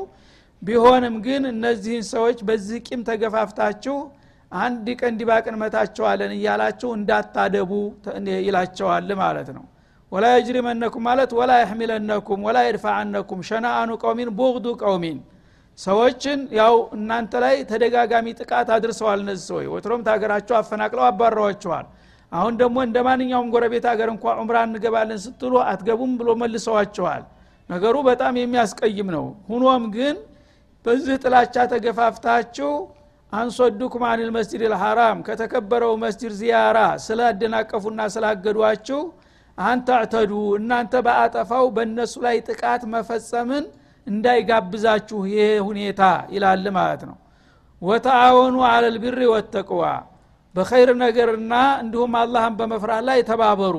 ቢሆንም 0.63 1.15
ግን 1.27 1.43
እነዚህን 1.51 2.05
ሰዎች 2.13 2.39
በዚህ 2.49 2.81
ቂም 2.89 3.01
ተገፋፍታችሁ 3.09 3.97
አንድ 4.53 4.87
ቀን 5.01 5.13
ዲባቅ 5.21 5.45
እንመታቸዋለን 5.51 6.33
እያላችሁ 6.37 6.89
እንዳታደቡ 6.99 7.71
ይላቸዋል 8.47 9.11
ማለት 9.23 9.49
ነው። 9.57 9.65
ወላ 10.13 10.27
የጅሪመነኩም 10.33 11.05
ማለት 11.09 11.31
ወላ 11.39 11.53
የሕሚለነኩም 11.61 12.41
ወላ 12.47 12.59
የድፋዐነኩም 12.67 13.41
ሸናአኑ 13.51 13.91
ቀውሚን 14.03 14.31
ቡግዱ 14.39 14.67
ቀውሚን። 14.83 15.19
ሰዎችን 15.79 16.41
ያው 16.59 16.75
እናንተ 16.97 17.33
ላይ 17.45 17.55
ተደጋጋሚ 17.71 18.27
ጥቃት 18.41 18.69
አድርሰዋል 18.75 19.21
እነዚህ 19.25 19.45
ሰዎች። 19.51 19.69
ወትሮም 19.75 20.03
ታገራቸው 20.09 20.57
አፈናቅለው 20.59 21.05
አባረዋቸዋል 21.09 21.87
አሁን 22.33 22.55
ደግሞ 22.61 22.77
እንደ 22.87 22.99
ማንኛውም 23.07 23.49
ጎረቤት 23.55 23.87
ሀገር 23.91 24.09
እንኳ 24.13 24.25
ዑምራ 24.39 24.59
እንገባለን 24.67 25.19
ስትሉ 25.25 25.55
አትገቡም 25.65 26.13
ብሎ 26.21 26.29
መልሰዋቸዋል። 26.43 27.25
ነገሩ 27.71 27.97
በጣም 28.09 28.35
የሚያስቀይም 28.41 29.09
ነው። 29.17 29.27
ሁኖም 29.51 29.85
ግን 29.97 30.17
በዚህ 30.85 31.17
ጥላቻ 31.25 31.57
ተገፋፍታችሁ 31.73 32.71
አንሶዱኩም 33.33 34.03
አኒል 34.09 34.31
መስጅድ 34.37 34.63
ልሐራም 34.73 35.19
ከተከበረው 35.27 35.93
መስጅድ 36.03 36.33
ዚያራ 36.41 36.79
ስላደናቀፉና 37.05 38.01
ስላገዷችሁ 38.15 39.01
አንተዕተዱ 39.59 40.33
እናንተ 40.59 40.95
በአጠፋው 41.07 41.67
በእነሱ 41.77 42.15
ላይ 42.27 42.37
ጥቃት 42.49 42.83
መፈጸምን 42.93 43.65
እንዳይጋብዛችሁ 44.07 45.19
ይሄ 45.31 45.41
ሁኔታ 45.67 46.03
ይላል 46.35 46.65
ማለት 46.79 47.03
ነው። 47.09 47.17
ወተአወኑ 47.83 48.57
አለልብሪ 48.69 49.21
ወተቅዋ 49.33 49.83
በኸይር 50.55 50.91
ነገርና 51.03 51.53
እንዲሁም 51.83 52.15
አላህን 52.21 52.55
በመፍራት 52.59 53.03
ላይ 53.09 53.21
ተባበሩ። 53.31 53.77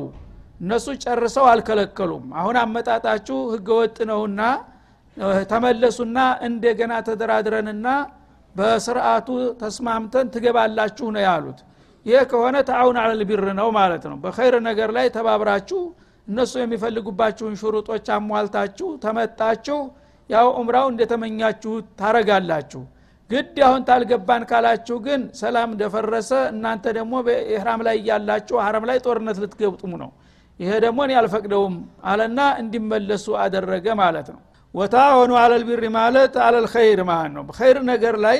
እነሱ 0.61 0.85
ጨርሰው 1.03 1.45
አልከለከሉም። 1.51 2.25
አሁን 2.39 2.55
አመጣጣችሁ 2.61 3.37
ህገወጥ 3.53 3.97
ነውና 4.11 4.41
ተመለሱና 5.51 6.17
እንደገና 6.47 6.93
ተደራድረንና 7.07 7.87
በስርአቱ 8.55 9.27
ተስማምተን 9.61 10.27
ትገባላችሁ 10.33 11.07
ነው 11.15 11.23
ያሉት። 11.27 11.59
ይሄ 12.05 12.17
ከሆነ 12.31 12.55
ተአውን 12.69 12.97
አለልቢር 13.01 13.43
ነው 13.59 13.69
ማለት 13.77 14.03
ነው። 14.11 14.17
በኸይር 14.23 14.55
ነገር 14.69 14.89
ላይ 14.97 15.07
ተባብራችሁ 15.17 15.81
እነሱ 16.27 16.53
የሚፈልጉባችሁን 16.61 17.55
ሽሩጦች 17.61 18.07
አሟልታችሁ 18.15 18.89
ተመጣችሁ 19.03 19.79
ያው 20.29 20.47
ኡምራው 20.59 20.85
እንደተመኛችሁ 20.91 21.71
ታረጋላችሁ 21.99 22.81
ግድ 23.33 23.57
አሁን 23.67 23.81
ታልገባን 23.87 24.43
ካላችሁ 24.49 24.95
ግን 25.05 25.21
ሰላም 25.39 25.69
እንደፈረሰ 25.73 26.31
እናንተ 26.51 26.85
ደግሞ 26.97 27.13
በኢህራም 27.27 27.81
ላይ 27.87 27.95
እያላችሁ 28.01 28.55
ሀረም 28.63 28.85
ላይ 28.89 28.97
ጦርነት 29.05 29.37
ልትገብጡሙ 29.43 29.93
ነው። 30.01 30.09
ይሄ 30.59 30.71
ደግሞ 30.83 30.99
እኔ 31.07 31.13
አልፈቅደውም 31.19 31.75
አለና 32.09 32.39
እንዲመለሱ 32.61 33.25
አደረገ 33.43 33.85
ማለት 34.01 34.27
ነው። 34.33 34.41
وتعاونوا 34.73 35.31
على 35.41 35.62
البر 35.62 35.83
ማለት 35.97 36.33
على 36.45 36.66
الخير 36.66 37.00
ማለት 37.11 37.31
ነው። 37.37 37.43
በኸይር 37.49 37.79
ነገር 37.91 38.15
ላይ 38.25 38.37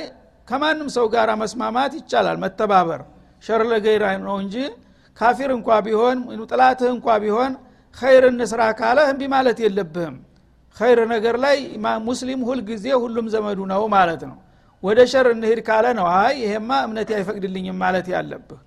ከማንም 0.48 0.88
ሰው 0.96 1.06
ጋር 1.14 1.28
መስማማት 1.42 1.92
ይቻላል 2.00 2.38
መተባበር። 2.44 3.02
ሸር 3.42 3.62
ለገይር 3.70 4.02
ነው 4.26 4.36
እንጂ 4.42 4.56
ካፊር 5.16 5.50
እንኳ 5.56 5.68
ቢሆን 5.86 6.18
ጠላትህ 6.50 6.88
እንኳ 6.96 7.08
ቢሆን 7.24 7.52
ኸይር 7.96 8.24
እንስራ 8.30 8.62
ካለህ 8.78 9.06
እምቢ 9.12 9.22
ማለት 9.34 9.58
የለብህም። 9.64 10.16
ኸይር 10.76 11.00
ነገር 11.12 11.36
ላይ 11.44 11.58
ሙስሊም 12.06 12.40
ሁልጊዜ 12.48 12.86
ሁሉም 13.02 13.26
ዘመዱ 13.34 13.58
ነው 13.72 13.82
ማለት 13.94 14.22
ነው 14.30 14.38
ወደ 14.84 15.00
ሸር 15.12 15.26
እንሂድ 15.32 15.60
ካለ 15.68 15.86
ነው። 15.98 16.06
አይ 16.16 16.34
ይሄማ 16.42 16.70
እምነት 16.86 17.10
አይፈቅድልኝም 17.16 17.76
ማለት 17.82 18.06
ያለብህ። 18.14 18.60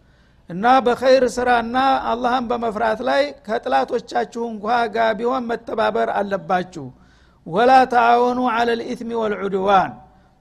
እና 0.50 0.66
በኸይር 0.86 1.24
ስራና 1.36 1.78
አላህን 2.12 2.46
በመፍራት 2.50 3.00
ላይ 3.10 3.24
ከጠላቶቻችሁ 3.48 4.44
እንኳ 4.52 4.66
ጋር 4.96 5.12
ቢሆን 5.20 5.44
መተባበር 5.50 6.10
አለባችሁ። 6.20 6.86
ወላ 7.46 7.72
ተአወኑ 7.94 8.40
አለ 8.54 8.70
ልኢትሚ 8.80 9.12
ወልዑድዋን 9.22 9.92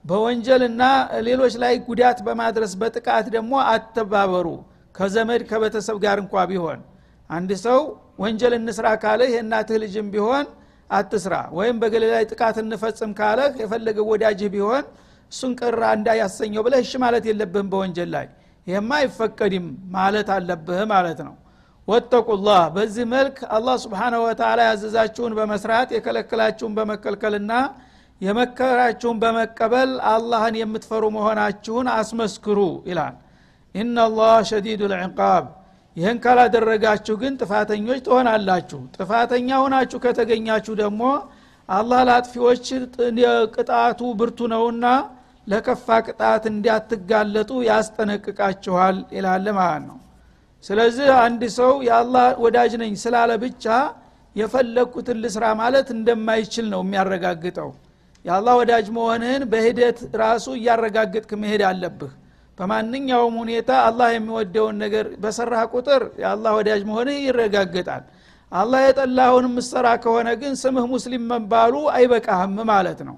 በወንጀልና 0.05 0.83
ሌሎች 1.27 1.53
ላይ 1.63 1.73
ጉዳት 1.87 2.19
በማድረስ 2.27 2.73
በጥቃት 2.81 3.25
ደግሞ 3.35 3.53
አተባበሩ 3.71 4.47
ከዘመድ 4.95 5.41
ከቤተሰብ 5.49 5.97
ጋር 6.05 6.17
እንኳ 6.23 6.45
ቢሆን። 6.51 6.79
አንድ 7.29 7.51
ሰው 7.65 7.79
ወንጀል 8.23 8.53
እንስራ 8.57 8.87
ካለህ 9.01 9.29
የእናትህ 9.33 9.77
ልጅም 9.83 10.07
ቢሆን 10.13 10.45
አትስራ 10.89 11.35
ወይም 11.57 11.75
በገሌ 11.81 12.03
ላይ 12.13 12.23
ጥቃት 12.31 12.57
እንፈጽም 12.61 13.11
ካለህ 13.19 13.51
የፈለገ 13.61 13.97
ወዳጅህ 14.11 14.49
ቢሆን 14.55 14.83
እሱን 15.31 15.51
ቅራ 15.61 15.81
እንዳያሰኘው 15.97 16.61
ብለህ 16.65 16.81
እሺ 16.85 16.93
ማለት 17.03 17.25
የለብህም 17.29 17.67
በወንጀል 17.71 18.09
ላይ። 18.15 18.27
ይህማ 18.67 18.91
አይፈቀድም 18.99 19.65
ማለት 19.95 20.29
አለብህ 20.35 20.79
ማለት 20.93 21.19
ነው። 21.27 21.35
ወተቁላህ 21.87 22.61
በዚህ 22.75 23.05
መልክ 23.11 23.37
አላህ 23.55 23.75
ስብሓናሁ 23.83 24.21
ወተላ 24.25 24.59
ያዘዛችሁን 24.69 25.35
በመስራት 25.37 25.89
የከለከላችሁን 25.95 26.73
በመከልከልና 26.77 27.51
የመከራችሁን 28.21 29.17
በመቀበል 29.21 29.91
አላህን 30.11 30.55
የምትፈሩ 30.59 31.03
መሆናችሁን 31.15 31.87
አስመስክሩ 31.95 32.59
ይላል። 32.89 33.15
ኢናላህ 33.75 34.35
ሸዲዱ 34.49 34.81
ልዕቃብ 34.91 35.45
ይህን 35.97 36.17
ካላደረጋችሁ 36.23 37.15
ግን 37.21 37.33
ጥፋተኞች 37.41 37.99
ትሆናላችሁ። 38.07 38.79
ጥፋተኛ 38.97 39.49
ሆናችሁ 39.61 39.99
ከተገኛችሁ 40.03 40.73
ደግሞ 40.81 41.03
አላህ 41.69 42.01
ለአጥፊዎች 42.07 42.65
ቅጣቱ 43.55 44.01
ብርቱ 44.19 44.39
ነውና 44.51 44.85
ለከፋ 45.47 45.87
ቅጣት 46.07 46.43
እንዲያትጋለጡ 46.51 47.51
ያስጠነቅቃችኋል 47.69 48.97
ይላል 49.15 49.45
ማለት 49.57 49.83
ነው። 49.89 49.97
ስለዚህ 50.63 51.09
አንድ 51.21 51.41
ሰው 51.57 51.73
የአላህ 51.87 52.25
ወዳጅ 52.43 52.71
ነኝ 52.81 52.93
ስላለ 53.03 53.31
ብቻ 53.43 53.65
የፈለግኩትን 54.35 55.17
ልስራ 55.23 55.43
ማለት 55.61 55.87
እንደማይችል 55.95 56.65
ነው 56.73 56.81
የሚያረጋግጠው። 56.85 57.69
የአላህ 58.25 58.53
ወዳጅ 58.61 58.87
መሆንህን 58.95 59.43
በሂደት 59.51 59.99
ራሱ 60.21 60.45
እያረጋግጥክ 60.57 61.31
መሄድ 61.43 61.61
አለብህ። 61.69 62.13
በማንኛውም 62.57 63.35
ሁኔታ 63.41 63.71
አላህ 63.87 64.07
የሚወደውን 64.13 64.75
ነገር 64.83 65.07
በሰራህ 65.23 65.63
ቁጥር 65.73 66.03
የአላህ 66.21 66.51
ወዳጅ 66.59 66.81
መሆንህ 66.89 67.17
ይረጋገጣል። 67.25 68.03
አላህ 68.51 68.81
የጠላውን 68.85 69.45
ምሰራ 69.55 69.87
ከሆነ 70.03 70.29
ግን 70.41 70.53
ስምህ 70.61 70.85
ሙስሊም 70.93 71.23
መባሉ 71.31 71.73
አይበቃህም 71.95 72.55
ማለት 72.71 72.99
ነው 73.07 73.15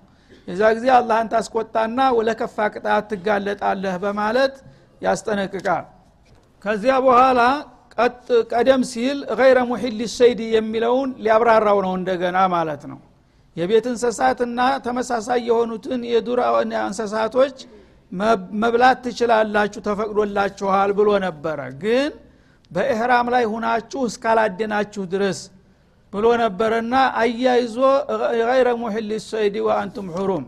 የዛ 0.49 0.61
ጊዜ 0.75 0.85
አላህን 0.95 1.27
ታስቆጣና 1.33 1.99
ለከፋ 2.27 2.57
ቅጣት 2.73 3.03
ትጋለጣለህ 3.11 3.95
በማለት 4.03 4.53
ያስጠነቅቃል። 5.01 5.85
ከዚያ 6.65 6.93
በኋላ 7.05 7.41
ቀደም 8.53 8.81
ሲል 8.91 9.17
ገይረ 9.39 9.59
ሙሒል 9.69 9.99
ሰይድ 10.13 10.39
የሚለውን 10.53 11.09
ሊያብራራው 11.23 11.77
ነው 11.85 11.93
እንደገና 11.99 12.37
ማለት 12.55 12.83
ነው። 12.91 12.99
የቤት 13.55 13.85
እንስሳትና 13.91 14.59
ተመሳሳይ 14.85 15.39
የሆኑትን 15.49 16.01
የዱር 16.11 16.39
እንስሳቶች 16.83 17.55
መብላት 18.61 18.99
ትችላላችሁ 19.05 19.81
ተፈቅዶላችኋል 19.87 20.91
ብሎ 20.99 21.09
ነበረ። 21.25 21.59
ግን 21.83 22.11
በኢህራም 22.71 23.27
ላይ 23.33 23.43
ሁናችሁ 23.53 24.01
እስካላደናችሁ 24.09 25.03
ድረስ 25.13 25.39
ብሎ 26.13 26.25
ነበረና 26.41 26.93
አያይዞ 27.21 27.75
ገይረ 28.41 28.69
ሙሕል 28.81 29.09
ሰይድ 29.25 29.55
ወአንቱም 29.67 30.07
ሑሩም። 30.15 30.45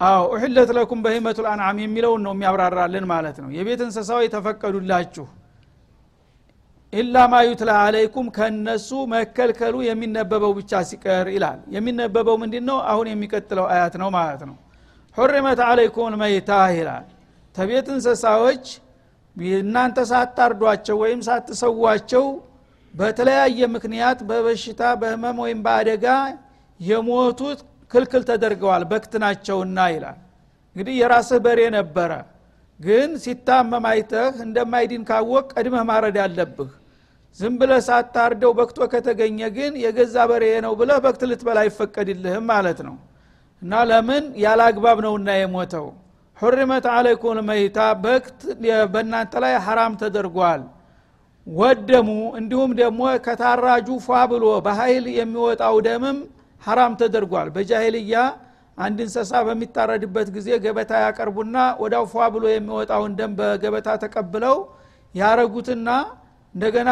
አዎ 0.00 0.22
ኡሕለት 0.32 0.70
ለኩም 0.76 1.00
በሂመቱ 1.04 1.38
ልአንዓም 1.44 1.78
የሚለውን 1.82 2.22
ነው 2.26 2.32
የሚያብራራልን 2.34 3.04
ማለት 3.12 3.36
ነው። 3.42 3.48
የቤት 3.56 3.80
እንስሳዎች 3.86 4.26
ተፈቀዱላችሁ 4.34 5.26
ኢላ 6.92 7.16
ማ 7.30 7.36
ዩትላ 7.46 7.70
አለይኩም 7.84 8.26
ከነሱ 8.36 8.88
መከልከሉ 9.12 9.74
የሚነበበው 9.86 10.52
ብቻ 10.58 10.82
ሲቀር 10.90 11.26
ይላል። 11.36 11.60
የሚነበበው 11.76 12.36
ምንድ 12.42 12.54
ነው 12.68 12.78
አሁን 12.92 13.06
የሚቀጥለው 13.12 13.66
አያት 13.72 13.94
ነው 14.02 14.10
ማለት 14.16 14.42
ነው። 14.50 14.56
ሑሪመት 15.16 15.60
አለይኩም 15.68 16.14
መይታ 16.22 16.50
ይላል። 16.76 17.06
ተቤት 17.54 17.88
እንስሳዎች 17.94 18.64
እናንተ 19.58 19.98
ሳታርዷቸው 20.10 20.96
ወይም 21.02 21.20
ሳትሰዋቸው 21.26 22.24
በተለያየ 22.94 23.60
ምክንያት 23.74 24.18
በበሽታ 24.28 24.82
በህመም 25.00 25.38
ወይም 25.44 25.60
በአደጋ 25.64 26.06
የሞቱት 26.80 27.60
ክልክል 27.90 28.22
ተደርገዋል 28.28 28.82
በክት 28.90 29.12
ናቸውና 29.22 29.78
ይላል። 29.92 30.18
እንግዲህ 30.76 30.94
የራስህ 31.00 31.40
በሬ 31.44 31.60
ነበረ 31.76 32.12
ግን 32.80 33.10
ሲታመም 33.24 33.84
አይተህ 33.90 34.34
እንደማይድን 34.44 35.02
ካወቅ 35.08 35.44
ቀድመህ 35.54 35.84
ማረድ 35.90 36.16
አለብህ። 36.24 36.70
ዝም 37.38 37.54
ብለህ 37.60 37.80
ሳታርደው 37.86 38.52
በክቶ 38.58 38.78
ከተገኘ 38.92 39.40
ግን 39.56 39.72
የገዛ 39.84 40.16
በሬ 40.30 40.44
ነው 40.64 40.72
ብለህ 40.80 40.98
በክት 41.04 41.22
ልትበላ 41.30 41.58
አይፈቀድልህም 41.64 42.44
ማለት 42.50 42.80
ነው። 42.88 42.96
እና 43.62 43.74
ለምን? 43.90 44.24
ያለ 44.36 44.60
አግባብ 44.68 44.98
ነውና 45.04 45.28
የሞተው 45.36 45.86
ሑሪመት 46.38 46.86
አለይኩም 46.94 47.38
መይታ 47.48 47.78
በክት 48.04 48.40
በእናንተ 48.92 49.34
ላይ 49.44 49.54
ሐራም 49.66 49.92
ተደርጓል። 50.00 50.62
ወደሙ 51.46 52.08
እንዲሁም 52.38 52.70
ደግሞ 52.80 53.00
ከታራጁ 53.24 53.88
ፏ 54.04 54.20
ብሎ 54.32 54.44
በኃይል 54.66 55.04
የሚወጣው 55.18 55.76
ደምም 55.86 56.18
ሐራም 56.62 56.92
ተደርጓል። 57.00 57.48
በጃሂልያ 57.54 58.16
አንድ 58.78 58.98
እንሰሳ 59.04 59.32
በሚታረድበት 59.46 60.28
ጊዜ 60.36 60.48
ገበታ 60.64 60.92
ያቀርቡና 61.04 61.56
ወዳው 61.82 62.04
ፏ 62.12 62.28
ብሎ 62.34 62.44
የሚወጣውን 62.52 63.12
ደም 63.18 63.32
በገበታ 63.40 63.88
ተቀብለው 64.04 64.56
ያረጉትና 65.14 65.88
እንደገና 66.54 66.90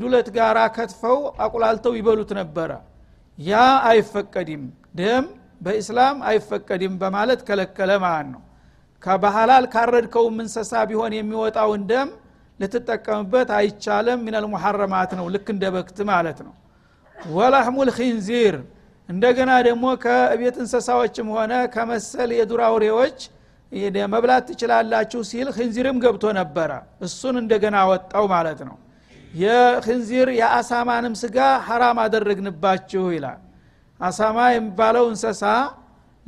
ዱለት 0.00 0.28
ጋራ 0.36 0.58
ከትፈው 0.76 1.16
አቁላልተው 1.44 1.92
ይበሉት 1.98 2.30
ነበረ። 2.40 2.70
ያ 3.38 3.54
አይፈቀድም 3.90 4.62
ደም 5.00 5.24
በኢስላም 5.64 6.16
አይፈቀድም 6.30 6.94
በማለት 7.02 7.40
ከለከለ 7.48 7.90
ማለት 8.04 8.28
ነው 8.34 8.42
ከባህላል 9.02 9.64
ካረድከውም 9.72 10.36
እንሰሳ 10.44 10.72
ቢሆን 10.90 11.12
የሚወጣውን 11.16 11.82
ደም 11.90 12.08
ልትጠቀምበት 12.60 13.48
አይቻለም 13.58 14.18
ሚነል 14.26 14.46
ሙሐረማት 14.52 15.10
ነው 15.18 15.26
ልክ 15.34 15.46
እንደ 15.54 15.64
በክት 15.74 15.98
ማለት 16.10 16.38
ነው። 16.46 16.54
ወላህሙል 17.16 17.90
ኪንዚር 17.96 18.56
እንደገና 19.08 19.50
ደግሞ 19.66 19.84
ከቤት 20.02 20.56
እንስሳዎችም 20.62 21.28
ሆነ 21.36 21.52
ከመሰል 21.74 22.30
የዱር 22.38 22.62
አውሬዎች 22.68 23.18
መብላት 24.12 24.44
ትችላላችሁ 24.48 25.20
ሲል 25.28 25.48
ክንዚርም 25.56 25.96
ገብቶ 26.04 26.24
ነበረ። 26.38 26.70
እሱን 27.06 27.36
እንደገና 27.40 27.76
ወጣው 27.90 28.24
ማለት 28.34 28.60
ነው። 28.68 28.76
የክንዚር 29.34 30.28
የአሳማንም 30.38 31.14
ስጋ 31.22 31.38
ሐራም 31.66 31.98
አደረግንባችሁ 32.04 33.02
ይላል። 33.16 33.40
አሳማ 34.00 34.38
የሚባለው 34.54 35.04
እንሰሳ 35.10 35.42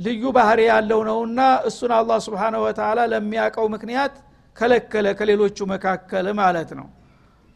ልዩ 0.00 0.22
ባህሪ 0.36 0.60
ያለው 0.68 1.00
ነውና 1.08 1.40
እሱን 1.68 1.92
አላህ 1.96 2.18
ስብሓነ 2.26 2.54
ወተላ 2.64 3.00
ለሚያውቀው 3.12 3.66
ምክንያት 3.74 4.14
ከለከለ 4.56 5.06
ከሌሎቹ 5.18 5.58
መካከል 5.72 6.26
ማለት 6.40 6.70
ነው። 6.78 6.86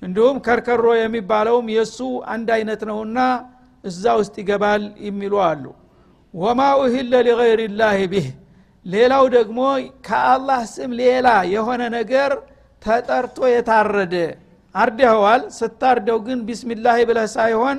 እንዲሁም 0.03 0.37
ከርከሮ 0.47 0.87
የሚባለውም 0.97 1.67
የእሱ 1.75 1.99
አንድ 2.33 2.49
አይነት 2.57 2.81
ነውና 2.91 3.19
እዛ 3.85 4.05
ውስጥ 4.21 4.35
ይገባል 4.43 4.83
የሚሉ 5.07 5.35
አሉ። 5.47 5.65
ወማ 6.35 6.61
ኡሂለ 6.81 7.13
ሊገይርላህ 7.27 7.99
ቢህ። 8.13 8.29
ሌላው 8.87 9.25
ደግሞ 9.37 9.59
ከአላህ 10.07 10.63
ስም 10.73 10.91
ሌላ 11.01 11.27
የሆነ 11.55 11.83
ነገር 11.97 12.31
ተጠርቶ 12.83 13.39
የታረደ 13.53 14.15
አርደኸዋል። 14.75 15.43
ስታርደው 15.59 16.19
ግን 16.27 16.39
ቢስሚላህ 16.49 16.97
ብለህ 17.09 17.27
ሳይሆን 17.37 17.77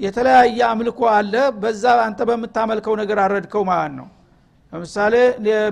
የተለያየ 0.00 0.60
አምልኮ 0.68 1.00
አለ። 1.14 1.32
በዛ 1.62 1.84
አንተ 2.04 2.20
በምታመልከው 2.28 2.94
ነገር 3.00 3.18
አረድከው 3.24 3.62
ማለት 3.70 3.94
ነው። 4.00 4.08
ለምሳሌ 4.72 5.14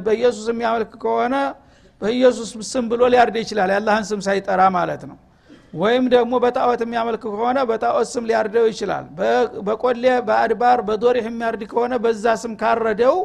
በኢየሱስ 0.04 0.46
የሚያመልክ 0.52 0.92
ከሆነ 1.02 1.34
በኢየሱስ 2.02 2.50
ስም 2.70 2.84
ብሎ 2.90 3.02
ሊያርድ 3.12 3.36
ይችላል 3.42 3.70
ያላህን 3.74 4.04
ስም 4.10 4.20
ሳይጠራ 4.26 4.62
ማለት 4.76 5.02
ነው። 5.10 5.16
ወይም 5.74 6.04
ደግሞ 6.14 6.32
በጣዖት 6.44 6.80
የሚያመልክ 6.84 7.22
ከሆነ 7.26 7.58
በጣዖት 7.70 8.08
ስም 8.12 8.24
ሊያርደው 8.28 8.66
ይችላል። 8.72 9.04
በቆሌ 9.66 10.04
በአድባር 10.28 10.78
በዶሪህ 10.88 11.26
የሚያርድ 11.30 11.62
ከሆነ 11.72 11.94
በዛ 12.04 12.34
ስም 12.42 12.52
ካረደው 12.60 13.16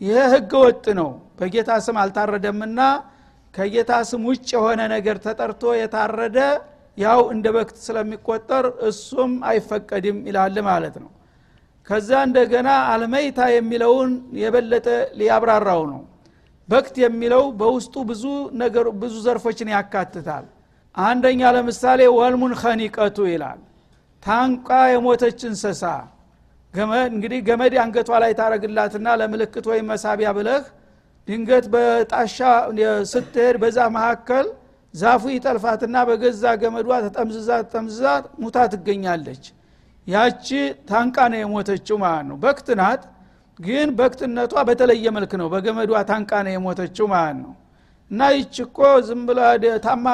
ይህ 0.00 0.20
ህገ 0.34 0.52
ወጥ 0.64 0.86
ነው። 1.00 1.10
በጌታ 1.38 1.70
ስም 1.86 1.96
አልታረደምና 2.02 2.80
ከጌታ 3.54 3.92
ስም 4.10 4.22
ውጭ 4.28 4.48
የሆነ 4.56 4.80
ነገር 4.94 5.16
ተጠርቶ 5.24 5.62
የታረደ 5.80 6.38
ያው 6.98 7.20
እንደ 7.34 7.46
በክት 7.56 7.76
ስለሚቆጠር 7.84 8.64
እሱም 8.88 9.32
አይፈቀድም 9.50 10.18
ይላል 10.28 10.56
ማለት 10.68 10.96
ነው። 11.02 11.10
ከዛ 11.88 12.10
እንደገና 12.26 12.70
አልመይታ 12.90 13.40
የሚለውን 13.54 14.10
የበለጠ 14.40 14.88
ሊያብራራው 15.18 15.82
ነው። 15.92 16.02
በክት 16.68 16.96
የሚለው 17.02 17.44
በውስጡ 17.60 17.94
ብዙ 18.10 18.24
ነገር 18.60 18.86
ብዙ 19.00 19.14
ዘርፎችን 19.26 19.72
ያካትታል። 19.74 20.44
አንደኛ 20.94 21.42
ለምሳሌ 21.56 22.00
ወልሙን 22.16 22.52
ከኒቀቱ 22.60 23.18
ይላል። 23.32 23.60
ታንቃ 24.22 24.68
የሞተች 24.92 25.40
እንሰሳ 25.50 25.84
እንግዲህ 27.08 27.40
ገመድ 27.48 27.74
አንገቷ 27.82 28.10
ላይ 28.22 28.32
ታረግላትና 28.38 29.08
ለምልክት 29.20 29.64
ወይም 29.70 29.86
መሳቢያ 29.92 30.28
ብለህ 30.36 30.62
ድንገት 31.28 31.66
በጣሻ 31.74 32.38
ስትሄድ 33.10 33.56
በዛ 33.62 33.78
መካከል 33.96 34.46
ዛፉ 34.94 35.22
ይጠልፋትና 35.34 35.96
በገዛ 36.08 36.44
ገመዷ 36.62 36.88
ተጠምዝዛ 37.06 37.50
ተጠምዝዛ 37.62 38.04
ሙታ 38.42 38.56
ትገኛለች። 38.72 39.44
ያቺ 40.06 40.46
ታንቃ 40.88 41.16
ነው 41.32 41.38
የሞተችው 41.42 41.96
ማለት 42.04 42.26
ነው። 42.30 42.36
በክት 42.44 42.68
ናት 42.80 43.02
ግን 43.58 43.88
በክትነቷ 43.98 44.54
በተለየ 44.68 45.06
መልክ 45.16 45.32
ነው። 45.40 45.48
በገመዷ 45.52 45.92
ታንቃ 46.10 46.30
ነው 46.46 46.52
የሞተችው 46.54 47.06
ማለት 47.14 47.38
ነው። 47.42 47.52
እና 48.10 48.22
ይች 48.36 48.56
እኮ 48.64 48.78
ዝም 49.06 49.20
ብላ 49.28 49.40
ታማ 49.84 50.06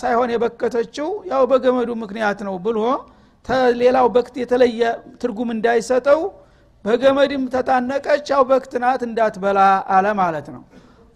ሳይሆን 0.00 0.30
የበከተችው 0.34 1.08
ያው 1.30 1.42
በገመዱ 1.50 1.90
ምክንያት 2.02 2.40
ነው 2.48 2.54
ብሎ 2.64 2.78
ሌላው 3.80 4.06
በክት 4.14 4.34
የተለየ 4.40 4.80
ትርጉም 5.20 5.50
እንዳይሰጠው 5.54 6.20
በገመድም 6.84 7.44
ተጣነቀች። 7.54 8.26
ያው 8.32 8.42
በክት 8.50 8.72
ናት 8.82 9.02
እንዳትበላ 9.08 9.60
አለ 9.94 10.06
ማለት 10.20 10.46
ነው 10.54 10.62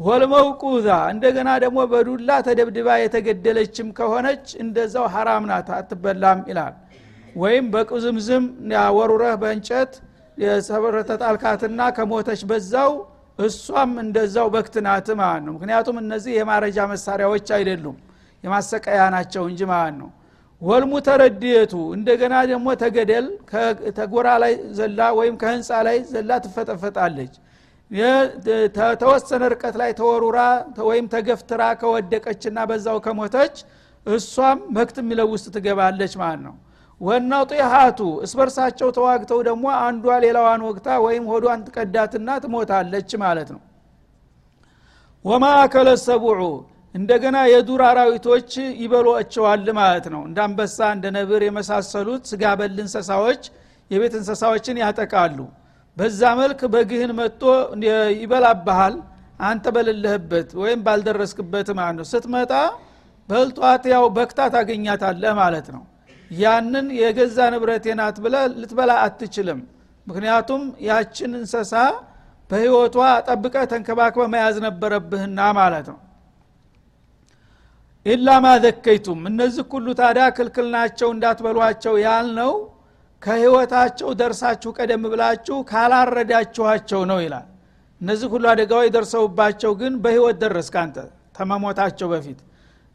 ወልመውቁዛ 0.00 0.86
እንደገና 1.12 1.50
ደግሞ 1.64 1.78
በዱላ 1.92 2.30
ተደብድባ 2.46 2.88
የተገደለችም 3.00 3.88
ከሆነች 3.98 4.46
እንደዛው 4.62 5.04
ሐራም 5.14 5.44
ናት 5.50 5.68
አትበላም 5.76 6.40
ይላል። 6.50 6.74
ወይም 7.34 7.66
በቁዝምዝም 7.74 8.44
ወሩረህ 8.96 9.34
በእንጨት 9.42 9.92
የሰብረ 10.38 10.96
ተጣልካትና 11.10 11.80
ከሞተች 11.96 12.40
በዛው 12.50 12.92
እሷም 13.38 13.92
እንደዛው 14.02 14.48
በክት 14.54 14.74
ናት 14.86 15.08
ማለት 15.20 15.42
ነው። 15.46 15.52
ምክንያቱም 15.56 15.96
እነዚህ 16.02 16.32
የማረጃ 16.38 16.78
መሳሪያዎች 16.92 17.48
አይደሉም 17.56 17.96
የማሰቀያ 18.44 19.00
ናቸው 19.14 19.44
እንጂ 19.50 19.60
ማለት 19.72 19.96
ነው። 20.02 20.10
ወልሙተረድየቱ 20.62 21.74
እንደገና 21.96 22.34
ደግሞ 22.50 22.68
ተገደል 22.82 23.26
ተጎራ 23.96 24.28
ላይ 24.42 24.52
ዘላ 24.78 25.00
ወይም 25.18 25.34
ከህንፃ 25.40 25.70
ላይ 25.88 25.96
ዘላ 26.12 26.30
ትፈጠፈጣለች 26.44 27.34
ተወሰነ 29.00 29.42
ርቀት 29.52 29.74
ላይ 29.80 29.90
ተወሩራ 29.98 30.38
ወይም 30.88 31.06
ተገፍትራ 31.14 31.62
ከወደቀችና 31.80 32.58
በዛው 32.70 32.98
ከሞተች 33.06 33.56
እሷም 34.06 34.58
መክት 34.76 34.96
የሚለው 35.02 35.28
ውስጥ 35.34 35.46
ትገባለች 35.54 36.14
ማለት 36.22 36.42
ነው። 36.46 36.54
ወናጢሃቱ 37.00 38.00
እስበርሳቸው 38.26 38.88
ተዋግተው 38.96 39.40
ደግሞ 39.48 39.64
አንዷ 39.80 40.04
ሌላዋን 40.24 40.62
ወግታ 40.68 40.88
ወይም 41.06 41.24
ሆዷን 41.32 41.62
ትቀዳትና 41.66 42.28
ትሞታለች 42.44 43.10
ማለት 43.24 43.48
ነው። 43.54 43.62
ወማ 45.24 45.44
አከለ 45.62 45.88
ሰቡዑ 46.04 46.40
እንደገና 46.94 47.36
የዱር 47.52 47.82
አራዊቶች 47.88 48.50
ይበሏቸዋል 48.82 49.66
ማለት 49.78 50.06
ነው። 50.14 50.22
እንደ 50.28 50.38
አንበሳ 50.46 50.78
እንደ 50.96 51.06
ነብር 51.16 51.42
የመሳሰሉት 51.46 52.22
ስጋ 52.32 52.52
በል 52.60 52.76
እንሰሳዎች 52.84 53.42
የቤት 53.90 54.14
እንሰሳዎችን 54.20 54.80
ያጠቃሉ 54.82 55.38
በዛ 55.96 56.20
መልክ 56.38 56.60
በግህን 56.72 57.12
መጥቶ 57.18 57.42
ይበላብሃል። 58.20 58.94
አንተ 59.42 59.64
በሌለህበት 59.74 60.48
ወይም 60.60 60.80
ባልደረስክበት 60.86 61.68
ማለት 61.78 61.96
ነው። 61.98 62.06
ስትመጣ 62.12 62.52
በልጧት 63.28 63.84
ያው 63.92 64.04
በክታ 64.16 64.40
ታገኛታለህ 64.54 65.32
ማለት 65.40 65.66
ነው። 65.74 65.82
ያንን 66.30 66.86
የገዛ 67.00 67.38
ንብረቴ 67.54 67.86
ናት 68.00 68.16
ብለ 68.24 68.34
ልትበላ 68.54 68.92
አትችልም። 69.04 69.60
ምክንያቱም 70.06 70.62
ያችን 70.88 71.32
እንሰሳ 71.38 71.72
በህይወቷ 72.50 72.96
ጠብቀ 73.28 73.54
ተንከባክበ 73.70 74.24
መያዝ 74.34 74.56
ነበረብህና 74.66 75.40
ማለት 75.58 75.86
ነው። 75.92 75.98
ኢላ 78.06 78.28
ማ 78.44 78.48
ዘከይቱም 78.64 79.20
እነዚህ 79.30 79.64
ሁሉ 79.74 79.86
ታዲያ 80.00 80.24
ክልክል 80.36 80.66
ናቸው 80.74 81.08
እንዳትበሏቸው 81.14 81.94
ያልነው 82.04 82.52
ከህይወታቸው 83.24 84.08
ደርሳችሁ 84.20 84.70
ቀደም 84.78 85.04
ብላችሁ 85.12 85.56
ካላረዳችኋቸው 85.70 87.02
ነው 87.10 87.18
ይላል። 87.24 87.46
እነዚህ 88.00 88.28
ሁሉ 88.32 88.44
አደጋዎች 88.52 88.88
ደርሰውባቸው 88.96 89.72
ግን 89.80 89.92
በህይወት 90.04 90.36
ደረስክ 90.42 90.74
አንተ 90.82 90.96
ተመሞታቸው 91.36 92.08
በፊት። 92.12 92.40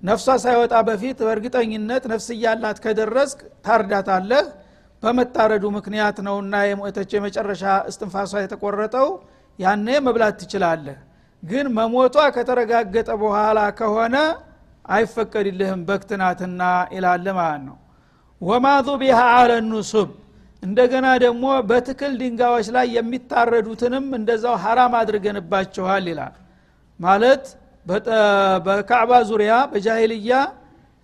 ነፍሷ 0.02 0.28
ሳይወጣ 0.44 0.74
በፊት 0.90 1.18
በእርግጠኝነት 1.22 2.04
ነፍስ 2.12 2.28
እያላት 2.36 2.78
ከደረስክ 2.84 3.40
ታርዳታለህ። 3.66 4.46
በመታረዱ 5.04 5.66
ምክንያት 5.76 6.18
ነውና 6.28 6.56
የሞተች 6.68 7.12
የመጨረሻ 7.16 7.64
እስትንፋሷ 7.90 8.34
የተቆረጠው 8.44 9.10
ያኔ 9.60 9.88
መብላት 10.08 10.36
ትችላለህ። 10.42 10.98
ግን 11.44 11.66
መሞቷ 11.78 12.18
ከተረጋገጠ 12.36 13.10
በኋላ 13.22 13.60
ከሆነ 13.80 14.16
አይፈቀድልህም 14.86 15.82
በክትናትና 15.90 16.62
ይላል 16.96 17.28
ማለት 17.40 17.62
ነው 17.68 17.78
ወማ 18.42 18.66
ዙቢሃ 18.88 19.20
አለ 19.38 19.52
ኑሱብ 19.70 20.10
እንደገና 20.64 21.08
ደግሞ 21.24 21.46
በትክል 21.70 22.12
ድንጋዮች 22.22 22.68
ላይ 22.76 22.88
የሚታረዱትንም 22.98 24.06
እንደዛው 24.18 24.56
ሀራም 24.64 24.94
አድርገንባቸዋል 25.00 26.06
ይላል። 26.12 26.34
ማለት 27.00 27.44
በካዕባ 28.66 29.12
ዙሪያ 29.30 29.54
በጃሂልያ 29.72 30.32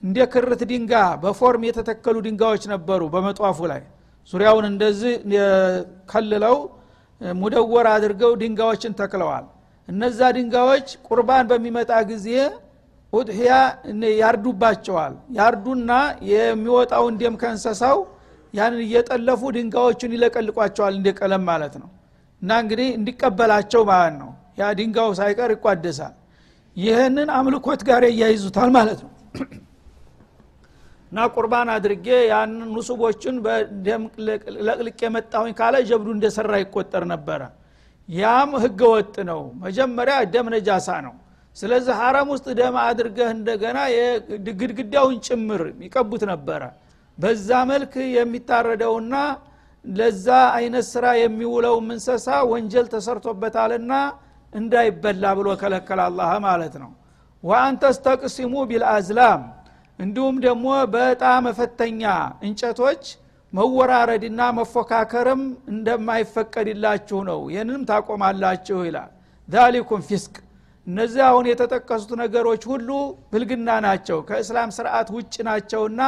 እንደ 0.04 0.18
ክርት 0.34 0.62
ድንጋ 0.72 0.94
በፎርም 1.22 1.64
የተተከሉ 1.68 2.16
ድንጋዮች 2.26 2.64
ነበሩ 2.74 3.02
በመጧፉ 3.14 3.60
ላይ። 3.72 3.84
ዙሪያውን 4.34 4.66
እንደዚህ 4.72 5.14
ከልለው 6.12 6.58
ሙደወር 7.38 7.88
አድርገው 7.94 8.32
ድንጋዮችን 8.42 8.94
ተክለዋል። 9.02 9.46
እነዛ 9.88 10.20
ድንጋዮች 10.38 10.88
ቁርባን 11.08 11.46
በሚመጣ 11.52 11.92
ጊዜ 12.12 12.28
ኡድሕያ 13.16 13.54
ያርዱባቸዋል። 14.22 15.14
ያርዱና 15.38 15.92
የሚወጣውን 16.32 17.16
ደም 17.22 17.36
ከእንሰሳው 17.42 17.98
ያንን 18.54 18.82
እየጠለፉ 18.86 19.42
ድንጋዮቹን 19.56 20.12
ይለቀልቋቸዋል 20.16 20.94
እንደ 21.00 21.10
ቀለም 21.20 21.44
ማለት 21.50 21.74
ነው። 21.82 21.90
እና 22.42 22.52
እንግዲህ 22.64 22.88
እንዲቀበላቸው 22.98 23.82
ማለት 23.92 24.16
ነው። 24.22 24.30
ያ 24.60 24.66
ድንጋው 24.80 25.10
ሳይቀር 25.20 25.52
ይቋደሳል። 25.56 26.14
ይህንን 26.78 27.30
አምልኮት 27.38 27.82
ጋር 27.90 28.04
እያይዙታል 28.10 28.70
ማለት 28.78 29.00
ነው። 29.06 29.12
እና 31.12 31.26
ቁርባን 31.36 31.70
አድርጌ 31.74 32.08
ያንን 32.32 32.70
ንሱቦችን 32.74 33.36
ለቅልቅ 34.68 34.98
የመጣሁኝ 35.06 35.54
ካለ 35.60 35.76
ጀብዱ 35.90 36.08
እንደሰራ 36.16 36.54
ይቆጠር 36.64 37.04
ነበረ። 37.14 37.42
ያም 38.10 38.52
ህገ 38.64 38.82
ወጥ 38.94 39.16
ነው። 39.30 39.42
መጀመሪያ 39.64 40.16
ደም 40.34 40.48
ነጃሳ 40.56 40.88
ነው 41.06 41.14
ስለዚህ 41.56 41.94
ሀረም 42.00 42.30
ውስጥ 42.34 42.48
ደም 42.60 42.76
አድርገህ 42.84 43.30
እንደገና 43.36 43.78
ግድግዳውን 44.60 45.18
ጭምር 45.28 45.62
ይቀቡት 45.86 46.24
ነበረ። 46.32 46.62
በዛ 47.18 47.50
መልክ 47.70 47.94
የሚታረደውና 48.16 49.14
ለዛ 49.86 50.28
አይነት 50.58 50.86
ስራ 50.94 51.06
የሚውለው 51.22 51.76
እንሰሳ 51.88 52.28
ወንጀል 52.52 52.88
ተሰርቶበታልና 52.94 53.94
እንዳይበላ 54.54 55.26
ብሎ 55.38 55.48
ከለከለ 55.62 56.00
አላህ 56.10 56.32
ማለት 56.46 56.76
ነው። 56.84 56.92
ወአን 57.44 57.76
ተስተቅሲሙ 57.82 58.54
ቢልአዝላም 58.70 59.42
እንዲሁም 60.00 60.36
ደግሞ 60.46 60.66
በጣ 60.96 61.24
መፈተኛ 61.46 62.04
እንጨቶች 62.48 63.04
መወራረድና 63.54 64.42
መፎካከርም 64.58 65.42
እንደማይፈቀድላችሁ 65.74 67.20
ነው። 67.30 67.40
ይህንንም 67.54 67.84
ታቆማላችሁ 67.90 68.80
ይላል። 68.88 69.12
ዛሊኩም 69.50 70.02
ፊስቅ 70.10 70.36
እነዚህ 70.88 71.22
አሁን 71.28 71.46
የተጠቀሱት 71.50 72.12
ነገሮች 72.22 72.64
ሁሉ 72.72 72.90
ብልግና 73.32 73.70
ናቸው 73.86 74.18
ከእስላም 74.28 74.72
ስርዓት 74.78 75.08
ውጭ 75.16 75.36
ናቸውና 75.48 76.02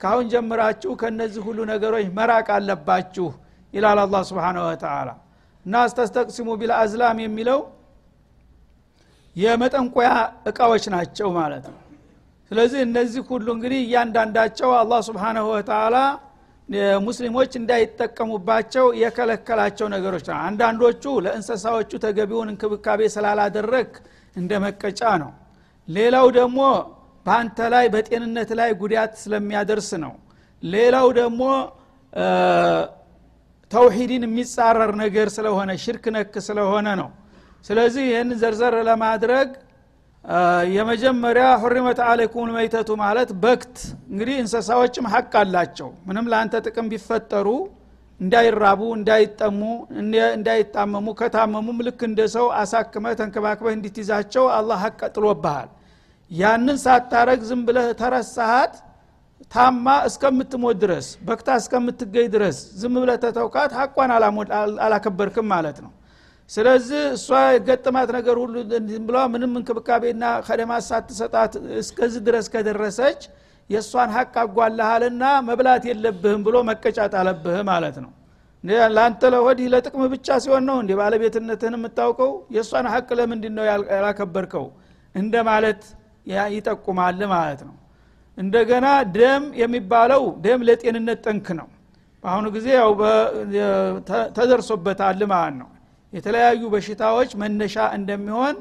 ካሁን 0.00 0.26
ጀምራችሁ 0.32 0.92
ከነዚህ 1.00 1.42
ሁሉ 1.48 1.58
ነገሮች 1.72 2.06
መራቅ 2.18 2.48
አለባችሁ 2.56 3.26
ይላል 3.74 3.98
አላ 4.02 4.16
ስብን 4.28 4.58
ወተላ 4.64 5.10
እና 5.66 5.74
አስተስተቅሲሙ 5.86 6.48
ቢልአዝላም 6.60 7.18
የሚለው 7.24 7.60
የመጠንቆያ 9.36 10.10
እቃዎች 10.50 10.84
ናቸው 10.94 11.28
ማለት 11.38 11.64
ነው። 11.70 11.78
ስለዚህ 12.50 12.80
እነዚህ 12.86 13.22
ሁሉ 13.30 13.46
እንግዲህ 13.56 13.80
እያንዳንዳቸው 13.84 14.70
አላህ 14.80 15.00
ስብሓናሁ 15.08 15.44
ወተላ 15.54 15.96
ሙስሊሞች 17.06 17.52
እንዳይጠቀሙባቸው 17.60 18.86
የከለከላቸው 19.00 19.86
ነገሮች 19.94 20.24
ነው 20.30 20.38
አንዳንዶቹ 20.46 21.04
ለእንሰሳዎቹ 21.24 21.90
ተገቢውን 22.04 22.50
እንክብካቤ 22.52 23.00
ስላላደረግ 23.14 23.90
እንደ 24.36 24.52
መቀጫ 24.64 25.02
ነው። 25.22 25.30
ሌላው 25.88 26.26
ደግሞ 26.38 26.60
በአንተ 27.26 27.58
ላይ 27.74 27.86
በጤንነት 27.94 28.50
ላይ 28.60 28.70
ጉዳት 28.82 29.12
ስለሚያደርስ 29.22 29.90
ነው። 30.04 30.14
ሌላው 30.62 31.08
ደግሞ 31.20 31.42
ተውሂድን 33.72 34.24
የሚጻረር 34.26 34.92
ነገር 35.02 35.28
ስለሆነ 35.36 35.70
ሽርክ 35.84 36.04
ነክ 36.16 36.34
ስለሆነ 36.48 36.88
ነው። 37.00 37.10
ስለዚህ 37.64 38.04
ይህን 38.10 38.30
ዘርዘር 38.40 38.74
ለማድረግ 38.88 39.48
የመጀመሪያ 40.74 41.46
ሁሪመት 41.62 41.98
አለይኩም 42.04 42.50
መይተቱ 42.56 42.90
ማለት 43.00 43.30
በክት። 43.42 43.76
እንግዲህ 44.10 44.36
እንስሳዎችም 44.42 45.06
ሀቅ 45.12 45.32
አላቸው። 45.40 45.88
ምንም 46.08 46.26
ለአንተ 46.32 46.54
ጥቅም 46.66 46.86
ቢፈጠሩ 46.92 47.48
እንዳይራቡ 48.20 48.80
እንዳይጠሙ 48.98 49.60
እንዳይጣመሙ 50.34 51.06
ከታመሙም 51.20 51.78
ልክ 51.86 52.00
እንደ 52.08 52.20
ሰው 52.34 52.46
አሳክመ 52.60 53.14
ተንከባክበህ 53.20 53.74
እንዲትይዛቸው 53.76 54.44
አላህ 54.58 54.78
ሀቅ 54.84 55.00
ጥሎብሃል። 55.14 55.70
ያንን 56.30 56.78
ሳታረግ 56.84 57.40
ዝም 57.48 57.62
ብለህ 57.68 57.88
ተረሳሃት 58.00 58.74
ታማ 59.52 59.86
እስከምትሞት 60.08 60.76
ድረስ 60.82 61.06
በክታ 61.26 61.48
እስከምትገኝ 61.60 62.28
ድረስ 62.34 62.58
ዝም 62.80 62.94
ብለህ 63.02 63.18
ተተውካት 63.24 63.72
ሀቋን 63.78 64.12
አላከበርክም 64.84 65.48
ማለት 65.54 65.78
ነው 65.84 65.90
ስለዚህ 66.50 67.02
እሷ 67.16 67.28
የገጠማት 67.54 68.08
ነገር 68.16 68.36
ሁሉ 68.42 68.54
ብሏ 69.06 69.18
ምንም 69.34 69.52
እንክብካቤና 69.58 70.24
ከደማት 70.46 70.84
ሳትሰጣት 70.88 71.52
እስከዚህ 71.82 72.20
ድረስ 72.26 72.46
ከደረሰች 72.54 73.20
የእሷን 73.70 74.10
ሀቅ 74.16 74.34
አጓላሃልና 74.42 75.24
መብላት 75.48 75.84
የለብህም 75.90 76.40
ብሎ 76.46 76.56
መቀጫት 76.70 77.14
አለብህ 77.20 77.58
ማለት 77.70 77.96
ነው። 78.04 78.10
ለአንተ 78.94 79.22
ለወዲህ 79.34 79.66
ለጥቅም 79.72 80.02
ብቻ 80.12 80.36
ሲሆን 80.42 80.64
ነው 80.68 80.76
እንዲ 80.82 80.92
ባለቤትነትህን 81.00 81.74
የምታውቀው? 81.78 82.32
የእሷን 82.56 82.86
ሀቅ 82.92 83.08
ለምንድን 83.18 83.54
ነው 83.58 83.64
ያላከበርከው? 83.94 84.66
እንደ 85.14 85.34
ማለት 85.48 85.80
ይጠቁማል 86.54 87.20
ማለት 87.32 87.60
ነው። 87.68 87.74
እንደገና 88.38 88.86
ደም 89.16 89.44
የሚባለው 89.62 90.22
ደም 90.44 90.60
ለጤንነት 90.68 91.18
ጠንክ 91.26 91.46
ነው። 91.60 91.68
በአሁኑ 92.24 92.46
ጊዜ 92.56 92.66
ያው 92.76 92.90
ተደርሶበታል 94.36 95.20
ማለት 95.32 95.56
ነው 95.60 95.68
የተለያዩ 96.12 96.62
በሽታዎች 96.72 97.30
መነሻ 97.42 97.76
እንደሚሆን 97.98 98.56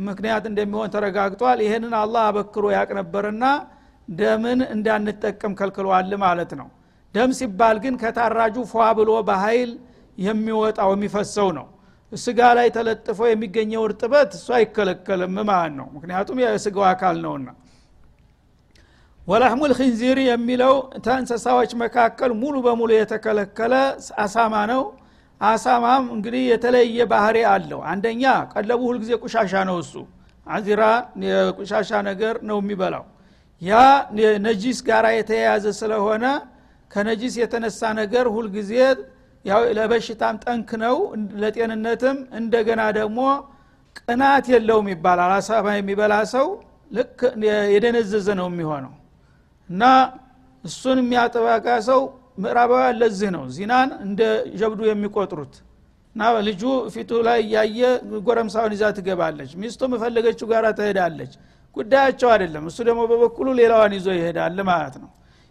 ምክንያት 0.00 0.44
እንደሚሆን 0.50 0.90
ተረጋግጧል። 0.94 1.58
ይህንን 1.64 1.94
አላህ 2.00 2.22
አበክሮ 2.28 2.64
ያቅ 2.74 2.90
ነበርና 3.00 3.44
ደምን 4.14 4.60
እንዳንጠቀም 4.74 5.52
ከልክሏል 5.58 6.12
ማለት 6.24 6.52
ነው። 6.60 6.68
ደም 7.14 7.30
ሲባል 7.38 7.76
ግን 7.84 7.94
ከታራጁ 8.02 8.56
ፏ 8.70 8.84
ብሎ 8.98 9.10
በኃይል 9.28 9.70
የሚወጣው 10.18 10.90
የሚፈሰው 10.94 11.48
ነው። 11.58 11.66
ስጋ 12.12 12.40
ላይ 12.58 12.68
ተለጥፎ 12.76 13.20
የሚገኘው 13.28 13.82
እርጥበት 13.86 14.30
እሱ 14.38 14.48
አይከለከልም 14.56 15.36
ማለት 15.50 15.74
ነው። 15.78 15.86
ምክንያቱም 15.96 16.40
የስጋው 16.42 16.86
አካል 16.90 17.16
ነውና። 17.24 17.48
ወላህሙል 19.26 19.72
ኪንዚር 19.78 20.18
የሚለው 20.24 20.74
ተእንሰሳዎች 21.04 21.70
መካከል 21.82 22.30
ሙሉ 22.40 22.54
በሙሉ 22.64 22.90
የተከለከለ 22.94 23.74
አሳማ 24.24 24.54
ነው 24.72 24.82
አሳማም 25.42 26.04
እንግዲህ 26.14 26.42
የተለየ 26.50 27.04
ባህሪ 27.12 27.38
አለው። 27.52 27.80
አንደኛ 27.92 28.22
ቀለቡ 28.52 28.80
ሁልጊዜ 28.90 29.12
ቁሻሻ 29.24 29.52
ነው 29.68 29.76
እሱ። 29.82 29.94
አዚራ 30.46 30.82
የቁሻሻ 31.24 31.90
ነገር 32.08 32.34
ነው 32.48 32.58
የሚበላው። 32.62 33.04
ያ 33.62 33.72
ነጂስ 34.46 34.78
ጋር 34.88 35.04
የተያያዘ 35.16 35.66
ስለሆነ 35.80 36.24
ከነጂስ 36.90 37.34
የተነሳ 37.40 37.80
ነገር 38.00 38.26
ሁልጊዜ 38.34 38.72
ያው 39.44 39.62
ለበሽታም 39.76 40.36
ጠንክ 40.44 40.70
ነው። 40.82 40.96
ለጤንነትም 41.42 42.18
እንደገና 42.40 42.82
ደግሞ 42.98 43.20
ቅናት 44.00 44.46
የለውም 44.52 44.88
ይባላል። 44.92 45.32
አሳማ 45.38 45.66
የሚበላ 45.76 46.14
ሰው 46.34 46.46
ልክ 46.90 47.18
የደነዘዘ 47.72 48.28
ነው 48.40 48.46
የሚሆነው። 48.50 48.92
እና 49.68 49.82
እሱን 50.64 50.98
የሚያጠባቃ 51.02 51.66
ሰው 51.88 52.00
ምዕራባውያን 52.38 52.96
ለዚህ 53.00 53.30
ነው 53.34 53.44
ዚናን 53.56 53.90
እንደ 54.06 54.20
ጀብዱ 54.60 54.80
የሚቆጥሩት። 54.88 55.54
እና 56.16 56.22
ልጁ 56.48 56.62
ፊቱ 56.94 57.10
ላይ 57.26 57.38
እያየ 57.44 57.80
ጎረምሳውን 58.26 58.72
ይዛ 58.76 58.84
ትገባለች። 58.96 59.50
ሚስቱ 59.60 59.80
የፈለገችው 59.90 60.46
ጋር 60.52 60.64
ትሄዳለች። 60.78 61.32
ጉዳያቸው 61.76 62.28
አይደለም። 62.34 62.64
እሱ 62.70 62.78
ደግሞ 62.88 63.02
በበኩሉ 63.10 63.48
ሌላዋን 63.60 63.92
ይዞ 63.98 64.08
ይሄዳል 64.18 64.58
ማለት 64.70 64.96
ነው። 65.02 65.10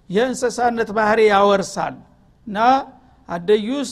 የእንስሳነት 0.10 0.90
ባህሪ 0.98 1.20
ያወርሳል። 1.32 1.96
እና 2.48 2.58
አደዩስ 3.30 3.90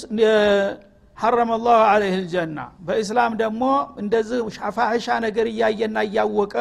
ሐረመ 1.17 1.51
ላሁ 1.63 1.79
አለህ 1.91 2.13
ልጀና። 2.19 2.59
በእስላም 2.87 3.33
ደግሞ 3.41 3.63
እንደዚህ 4.01 4.37
ፋሕሻ 4.77 5.07
ነገር 5.25 5.45
እያየና 5.53 5.97
እያወቀ 6.07 6.53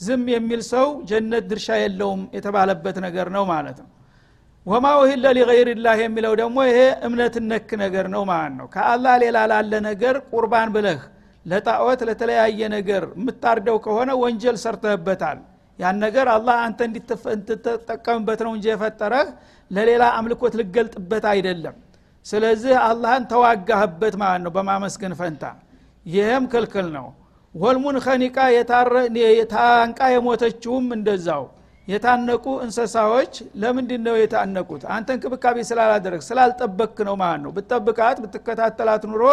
ዝም 0.00 0.24
የሚል 0.34 0.62
ሰው 0.72 0.86
ጀነት 1.10 1.44
ድርሻ 1.50 1.68
የለውም 1.82 2.22
የተባለበት 2.36 2.96
ነገር 3.06 3.26
ነው 3.36 3.44
ማለት 3.52 3.76
ነው 3.82 3.88
ወማ 4.66 4.86
ውሂለ 4.98 5.24
ሊገይርላህ 5.36 5.96
የሚለው 6.02 6.32
ደግሞ 6.40 6.58
ይሄ 6.68 6.78
እምነት 7.06 7.34
ነክ 7.48 7.70
ነገር 7.82 8.06
ነው 8.14 8.22
ማለት 8.30 8.54
ነው። 8.60 8.66
ከአላህ 8.74 9.14
ሌላ 9.22 9.38
ላለ 9.50 9.72
ነገር 9.86 10.14
ቁርባን 10.30 10.70
ብለህ 10.76 11.00
ለጣዖት 11.46 12.00
ለተለያየ 12.08 12.60
ነገር 12.76 13.02
የምታርደው 13.16 13.76
ከሆነ 13.86 14.10
ወንጀል 14.22 14.56
ሰርተህበታል። 14.62 15.40
ያን 15.78 15.96
ነገር 16.04 16.26
አላህ 16.34 16.56
አንተ 16.66 16.80
እንድትጠቀምበት 16.88 18.40
ነው 18.46 18.52
እንጂ 18.56 18.66
የፈጠረህ 18.72 19.28
ለሌላ 19.70 20.04
አምልኮት 20.18 20.54
ልገልጥበት 20.60 21.24
አይደለም። 21.32 21.76
ስለዚህ 22.26 22.74
አላህን 22.86 23.24
ተዋጋህበት 23.32 24.14
ማለት 24.22 24.42
ነው 24.46 24.52
በማመስገን 24.56 25.14
ፈንታ። 25.20 25.44
ይህም 26.06 26.44
ክልክል 26.52 26.88
ነው። 26.96 27.06
ወልሙን 27.54 27.96
ከኒቃ 28.04 28.36
የታንቃ 29.34 30.00
የሞተችውም 30.14 30.86
እንደዛው 30.96 31.44
የታነቁ 31.88 32.44
እንሰሳዎች 32.64 33.32
ለምንድ 33.62 33.90
ነው 34.06 34.14
የታነቁት? 34.20 34.82
አንተ 34.94 35.08
እንክብካቤ 35.16 35.56
ስላላደረግ 35.68 36.22
ስላልጠበክ 36.28 36.96
ነው 37.08 37.14
ማለት 37.22 37.40
ነው። 37.44 37.50
ብትጠብቃት 37.56 38.18
ብትከታተላት 38.24 39.02
ኑሮ 39.10 39.24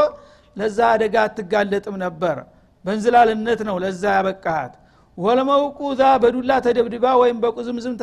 ለዛ 0.56 0.80
አደጋ 0.94 1.16
አትጋለጥም 1.28 1.96
ነበር። 2.04 2.38
በእንዝላልነት 2.86 3.62
ነው 3.70 3.76
ለዛ 3.84 4.04
ያበቃሃት። 4.18 4.74
ወለመውቁዛ 5.18 6.02
በዱላ 6.24 6.52
ተደብድባ 6.66 7.06
ወይም 7.22 7.38
በቁዝምዝም 7.44 7.96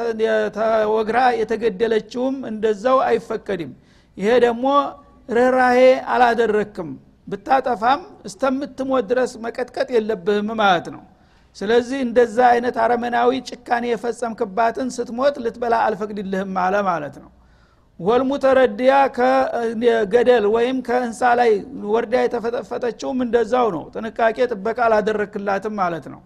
ተወግራ 0.56 1.18
የተገደለችውም 1.40 2.37
እንደዛው 2.50 2.98
አይፈቀድም። 3.08 3.72
ይሄ 4.16 4.30
ደግሞ 4.44 4.66
ርኅራሄ 5.28 5.78
አላደረክም። 6.12 6.90
ብታጠፋም 7.28 8.00
እስተምትሞት 8.28 9.04
ድረስ 9.11 9.32
መቀጥቀጥ 9.44 9.88
የለብህም 9.96 10.50
ማለት 10.61 10.87
ነው 10.94 11.02
ስለዚህ 11.59 11.99
እንደዛ 12.07 12.38
አይነት 12.53 12.77
አረመናዊ 12.83 13.31
ጭካኔ 13.49 13.85
የፈጸምክባትን 13.90 14.88
ስትሞት 14.97 15.37
ልትበላ 15.44 15.75
አልፈቅድልህም 15.87 16.55
አለ 16.64 16.75
ማለት 16.88 17.16
ነው። 17.23 17.31
ወልሙተረድያ 18.01 18.92
ከገደል 19.16 20.44
ወይም 20.55 20.77
ከእንሳ 20.88 21.21
ላይ 21.40 21.51
ወርዳ 21.92 22.14
የተፈጠፈጠችውም 22.25 23.18
እንደዛው 23.25 23.68
ነው። 23.77 23.83
ጥንቃቄ 23.94 24.37
ጥበቃ 24.53 24.79
አላደረክላትም 24.87 25.75
ማለት 25.81 26.07
ነው። 26.12 26.21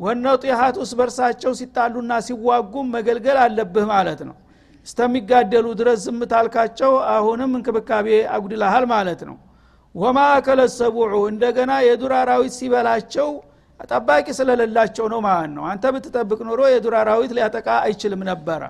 ወነጢሀት 0.00 0.76
ውስጥ 0.82 0.94
በርሳቸው 1.00 1.52
ሲጣሉና 1.58 2.12
ሲዋጉም 2.28 2.86
መገልገል 2.96 3.38
አለብህ 3.42 3.86
ማለት 3.92 4.20
ነው። 4.28 4.36
እስተሚጋደሉ 4.86 5.66
ድረስ 5.80 6.00
ዝም 6.06 6.20
አሁንም 7.14 7.52
እንክብካቤ 7.58 8.06
አጉድልሃል 8.36 8.84
ማለት 8.94 9.22
ነው። 9.28 9.36
ወማ 9.94 10.18
ከለሰቡዑ 10.46 11.14
እንደገና 11.30 11.72
የዱር 11.86 12.12
አራዊት 12.18 12.52
ሲበላቸው 12.58 13.28
ጠባቂ 13.88 14.26
ስለሌላቸው 14.38 15.06
ነው 15.12 15.20
ማለት 15.26 15.52
ነው። 15.56 15.64
አንተ 15.70 15.84
ብትጠብቅ 15.94 16.40
ኖሮ 16.48 16.60
የዱር 16.72 16.94
አራዊት 17.00 17.32
ሊያጠቃ 17.36 17.68
አይችልም 17.84 18.22
ነበረ። 18.30 18.62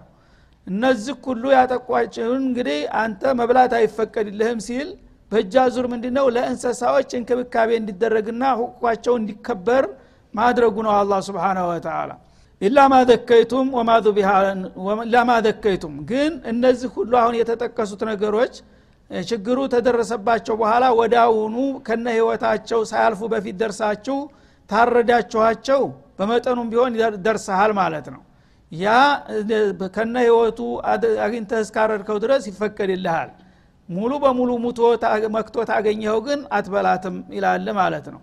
እነዚህ 0.66 1.14
ሁሉ 1.24 1.44
ያጠቋችሁን 1.56 2.42
እንግዲህ 2.42 2.80
አንተ 3.02 3.22
መብላት 3.38 3.72
አይፈቀድልህም 3.78 4.58
ሲል 4.66 4.88
በእጃ 5.32 5.54
ዙር 5.74 5.86
ምንድ 5.92 6.04
ነው 6.16 6.26
ለእንሰሳዎች 6.36 7.10
እንክብካቤ 7.18 7.70
እንዲደረግና 7.80 8.44
ሁቋቸው 8.60 9.14
እንዲከበር 9.20 9.84
ማድረጉ 10.34 10.76
ነው 10.86 10.92
አላ 10.96 11.12
ስብሓናሁ 11.28 11.66
ወተላ 11.70 12.10
ኢላ 12.60 12.78
ማዘከይቱም 12.92 13.68
ኢላ 15.04 15.16
ማዘከይቱም 15.30 15.94
ግን 16.10 16.32
እነዚህ 16.52 16.90
ሁሉ 16.96 17.12
አሁን 17.22 17.36
የተጠቀሱት 17.40 18.02
ነገሮች 18.10 18.54
ችግሩ 19.10 19.58
ተደረሰባቸው 19.72 20.54
በኋላ 20.60 20.84
ወዳውኑ 20.98 21.56
ከነ 21.86 22.06
ህይወታቸው 22.16 22.80
ሳያልፉ 22.90 23.20
በፊት 23.32 23.56
ደርሳችሁ 23.62 24.18
ታረዳችኋቸው 24.70 25.82
በመጠኑም 26.18 26.68
ቢሆን 26.72 26.94
ደርሰሃል 27.26 27.72
ማለት 27.78 28.06
ነው። 28.14 28.22
ያ 28.72 28.88
ከነ 29.94 30.16
ህይወቱ 30.24 30.58
አግኝተህ 31.24 31.60
እስካረድከው 31.64 32.18
ድረስ 32.24 32.42
ይፈቀድልሃል። 32.50 33.30
ሙሉ 33.88 34.12
በሙሉ 34.24 34.50
ሙቶ 34.64 34.78
መክቶ 35.36 35.56
ታገኘኸው 35.70 36.18
ግን 36.26 36.40
አትበላትም 36.56 37.16
ይላል 37.36 37.66
ማለት 37.80 38.06
ነው። 38.14 38.20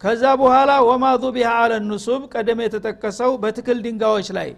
ከዛ 0.00 0.24
በኋላ 0.40 0.72
ወማ 0.88 1.04
ዙቢሃ 1.22 1.50
አለ 1.62 1.72
ኑሱብ 1.88 2.22
ቀደም 2.34 2.60
የተጠቀሰው 2.64 3.30
በትክል 3.42 3.78
ድንጋዮች 3.86 4.28
ላይ 4.38 4.50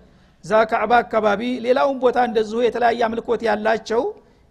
እዛ 0.44 0.53
ካዕባ 0.70 0.92
አካባቢ። 1.05 1.40
ሌላውን 1.66 1.96
ቦታ 2.05 2.18
እንደዚሁ 2.29 2.59
የተለያየ 2.64 3.00
አምልኮት 3.09 3.40
ያላቸው 3.48 4.03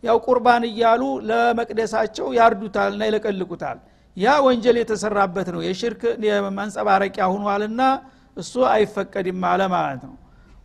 ያው 0.04 0.18
ቁርባን 0.26 0.64
እያሉ 0.70 1.02
ለመቅደሳቸው 1.30 2.28
ያርዱታል 2.38 2.92
እና 2.96 3.04
ይለቀልቁታል 3.10 3.78
ያ 4.20 4.30
ወንጀል 4.46 4.78
የተሰራበት 4.80 5.48
ነው። 5.56 5.62
የሽርክ 5.66 6.02
መንጸባረቂያ 6.58 7.26
ሁኗልና 7.34 7.82
እሱ 8.38 8.54
አይፈቀድም 8.74 9.44
አለ 9.50 9.62
ማለት 9.76 10.02
ነው። 10.08 10.16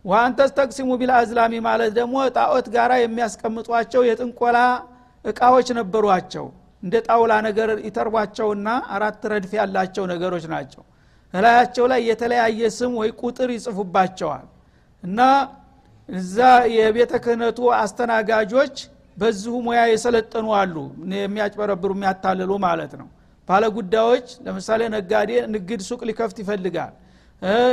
وأن 0.05 0.51
تستقسموا 0.57 0.89
بالأزلام 1.01 1.53
ማለት 1.67 1.91
ደግሞ 1.97 2.15
ጣዖት 2.35 2.67
ጋራ 2.75 2.91
የሚያስቀምጧቸው 3.01 4.01
የጥንቆላ 4.07 4.57
እቃዎች 5.25 5.67
ነበሯቸው። 5.79 6.45
እንደ 6.83 6.95
ጣውላ 7.07 7.33
ነገር 7.47 7.69
ይተርቧቸውና 7.87 8.67
አራት 8.95 9.23
ረድፍ 9.31 9.53
ያላቸው 9.59 10.03
ነገሮች 10.11 10.45
ናቸው። 10.53 10.83
እላያቸው 11.33 11.85
ላይ 11.91 12.01
የተለያየ 12.09 12.67
ስም 12.75 12.91
ወይ 13.01 13.09
ቁጥር 13.21 13.49
ይጽፉባቸዋል። 13.55 14.45
እና 15.03 15.19
እዛ 16.09 16.37
የቤተ 16.75 17.13
ክህነቱ 17.23 17.59
አስተናጋጆች 17.79 18.75
በዚሁ 19.17 19.53
ሙያ 19.65 19.81
የሰለጠኑ 19.89 20.47
አሉ። 20.59 20.75
የሚያጭበረብሩ 21.19 21.91
የሚያታልሉ 21.97 22.51
ማለት 22.65 22.93
ነው 23.01 23.07
ባለጉዳዮች 23.48 24.26
ለምሳሌ 24.46 24.80
ነጋዴ 24.96 25.30
ንግድ 25.54 25.80
ሱቅ 25.88 26.00
ሊከፍት 26.08 26.38
ይፈልጋል 26.42 26.92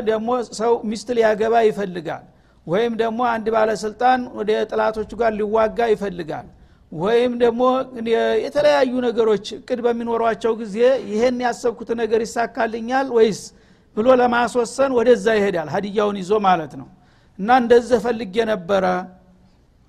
ደግሞ 0.10 0.30
ሰው 0.60 0.74
ሚስት 0.92 1.08
ሊያገባ 1.18 1.56
ይፈልጋል 1.70 2.26
ወይም 2.68 2.94
ደግሞ 3.02 3.20
አንድ 3.34 3.48
ባለስልጣን 3.56 4.22
ወደ 4.40 4.52
ጥላቶቹ 4.72 5.12
ጋር 5.22 5.32
ሊዋጋ 5.40 5.80
ይፈልጋል 5.94 6.48
ወይም 6.92 7.32
ደግሞ 7.44 7.62
የተለያዩ 8.46 8.94
ነገሮች 9.08 9.46
እቅድ 9.60 9.80
በሚኖሯቸው 9.86 10.54
ጊዜ 10.62 10.78
ይሄን 11.12 11.40
ያሰብኩት 11.46 11.90
ነገር 12.02 12.22
ይሳካልኛል 12.28 13.08
ወይስ 13.18 13.42
ብሎ 13.98 14.08
ለማስወሰን 14.22 14.92
ወደዛ 15.00 15.28
ይሄዳል 15.40 15.70
ሀዲያውን 15.76 16.18
ይዞ 16.24 16.34
ማለት 16.48 16.74
ነው 16.82 16.88
እና 17.40 17.50
እንደዚህ 17.64 18.00
ፈልጌ 18.08 18.36
ነበረ 18.54 18.86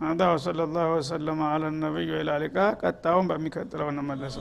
هذا 0.01 0.27
وصلى 0.35 0.63
الله 0.69 0.87
وسلم 0.99 1.39
على 1.53 1.67
النبي 1.73 2.09
وإلى 2.15 2.35
لقاء 2.43 2.71
قد 2.83 2.95
تعاون 3.05 3.25
بمكتر 3.31 3.81
ونملس 3.87 4.35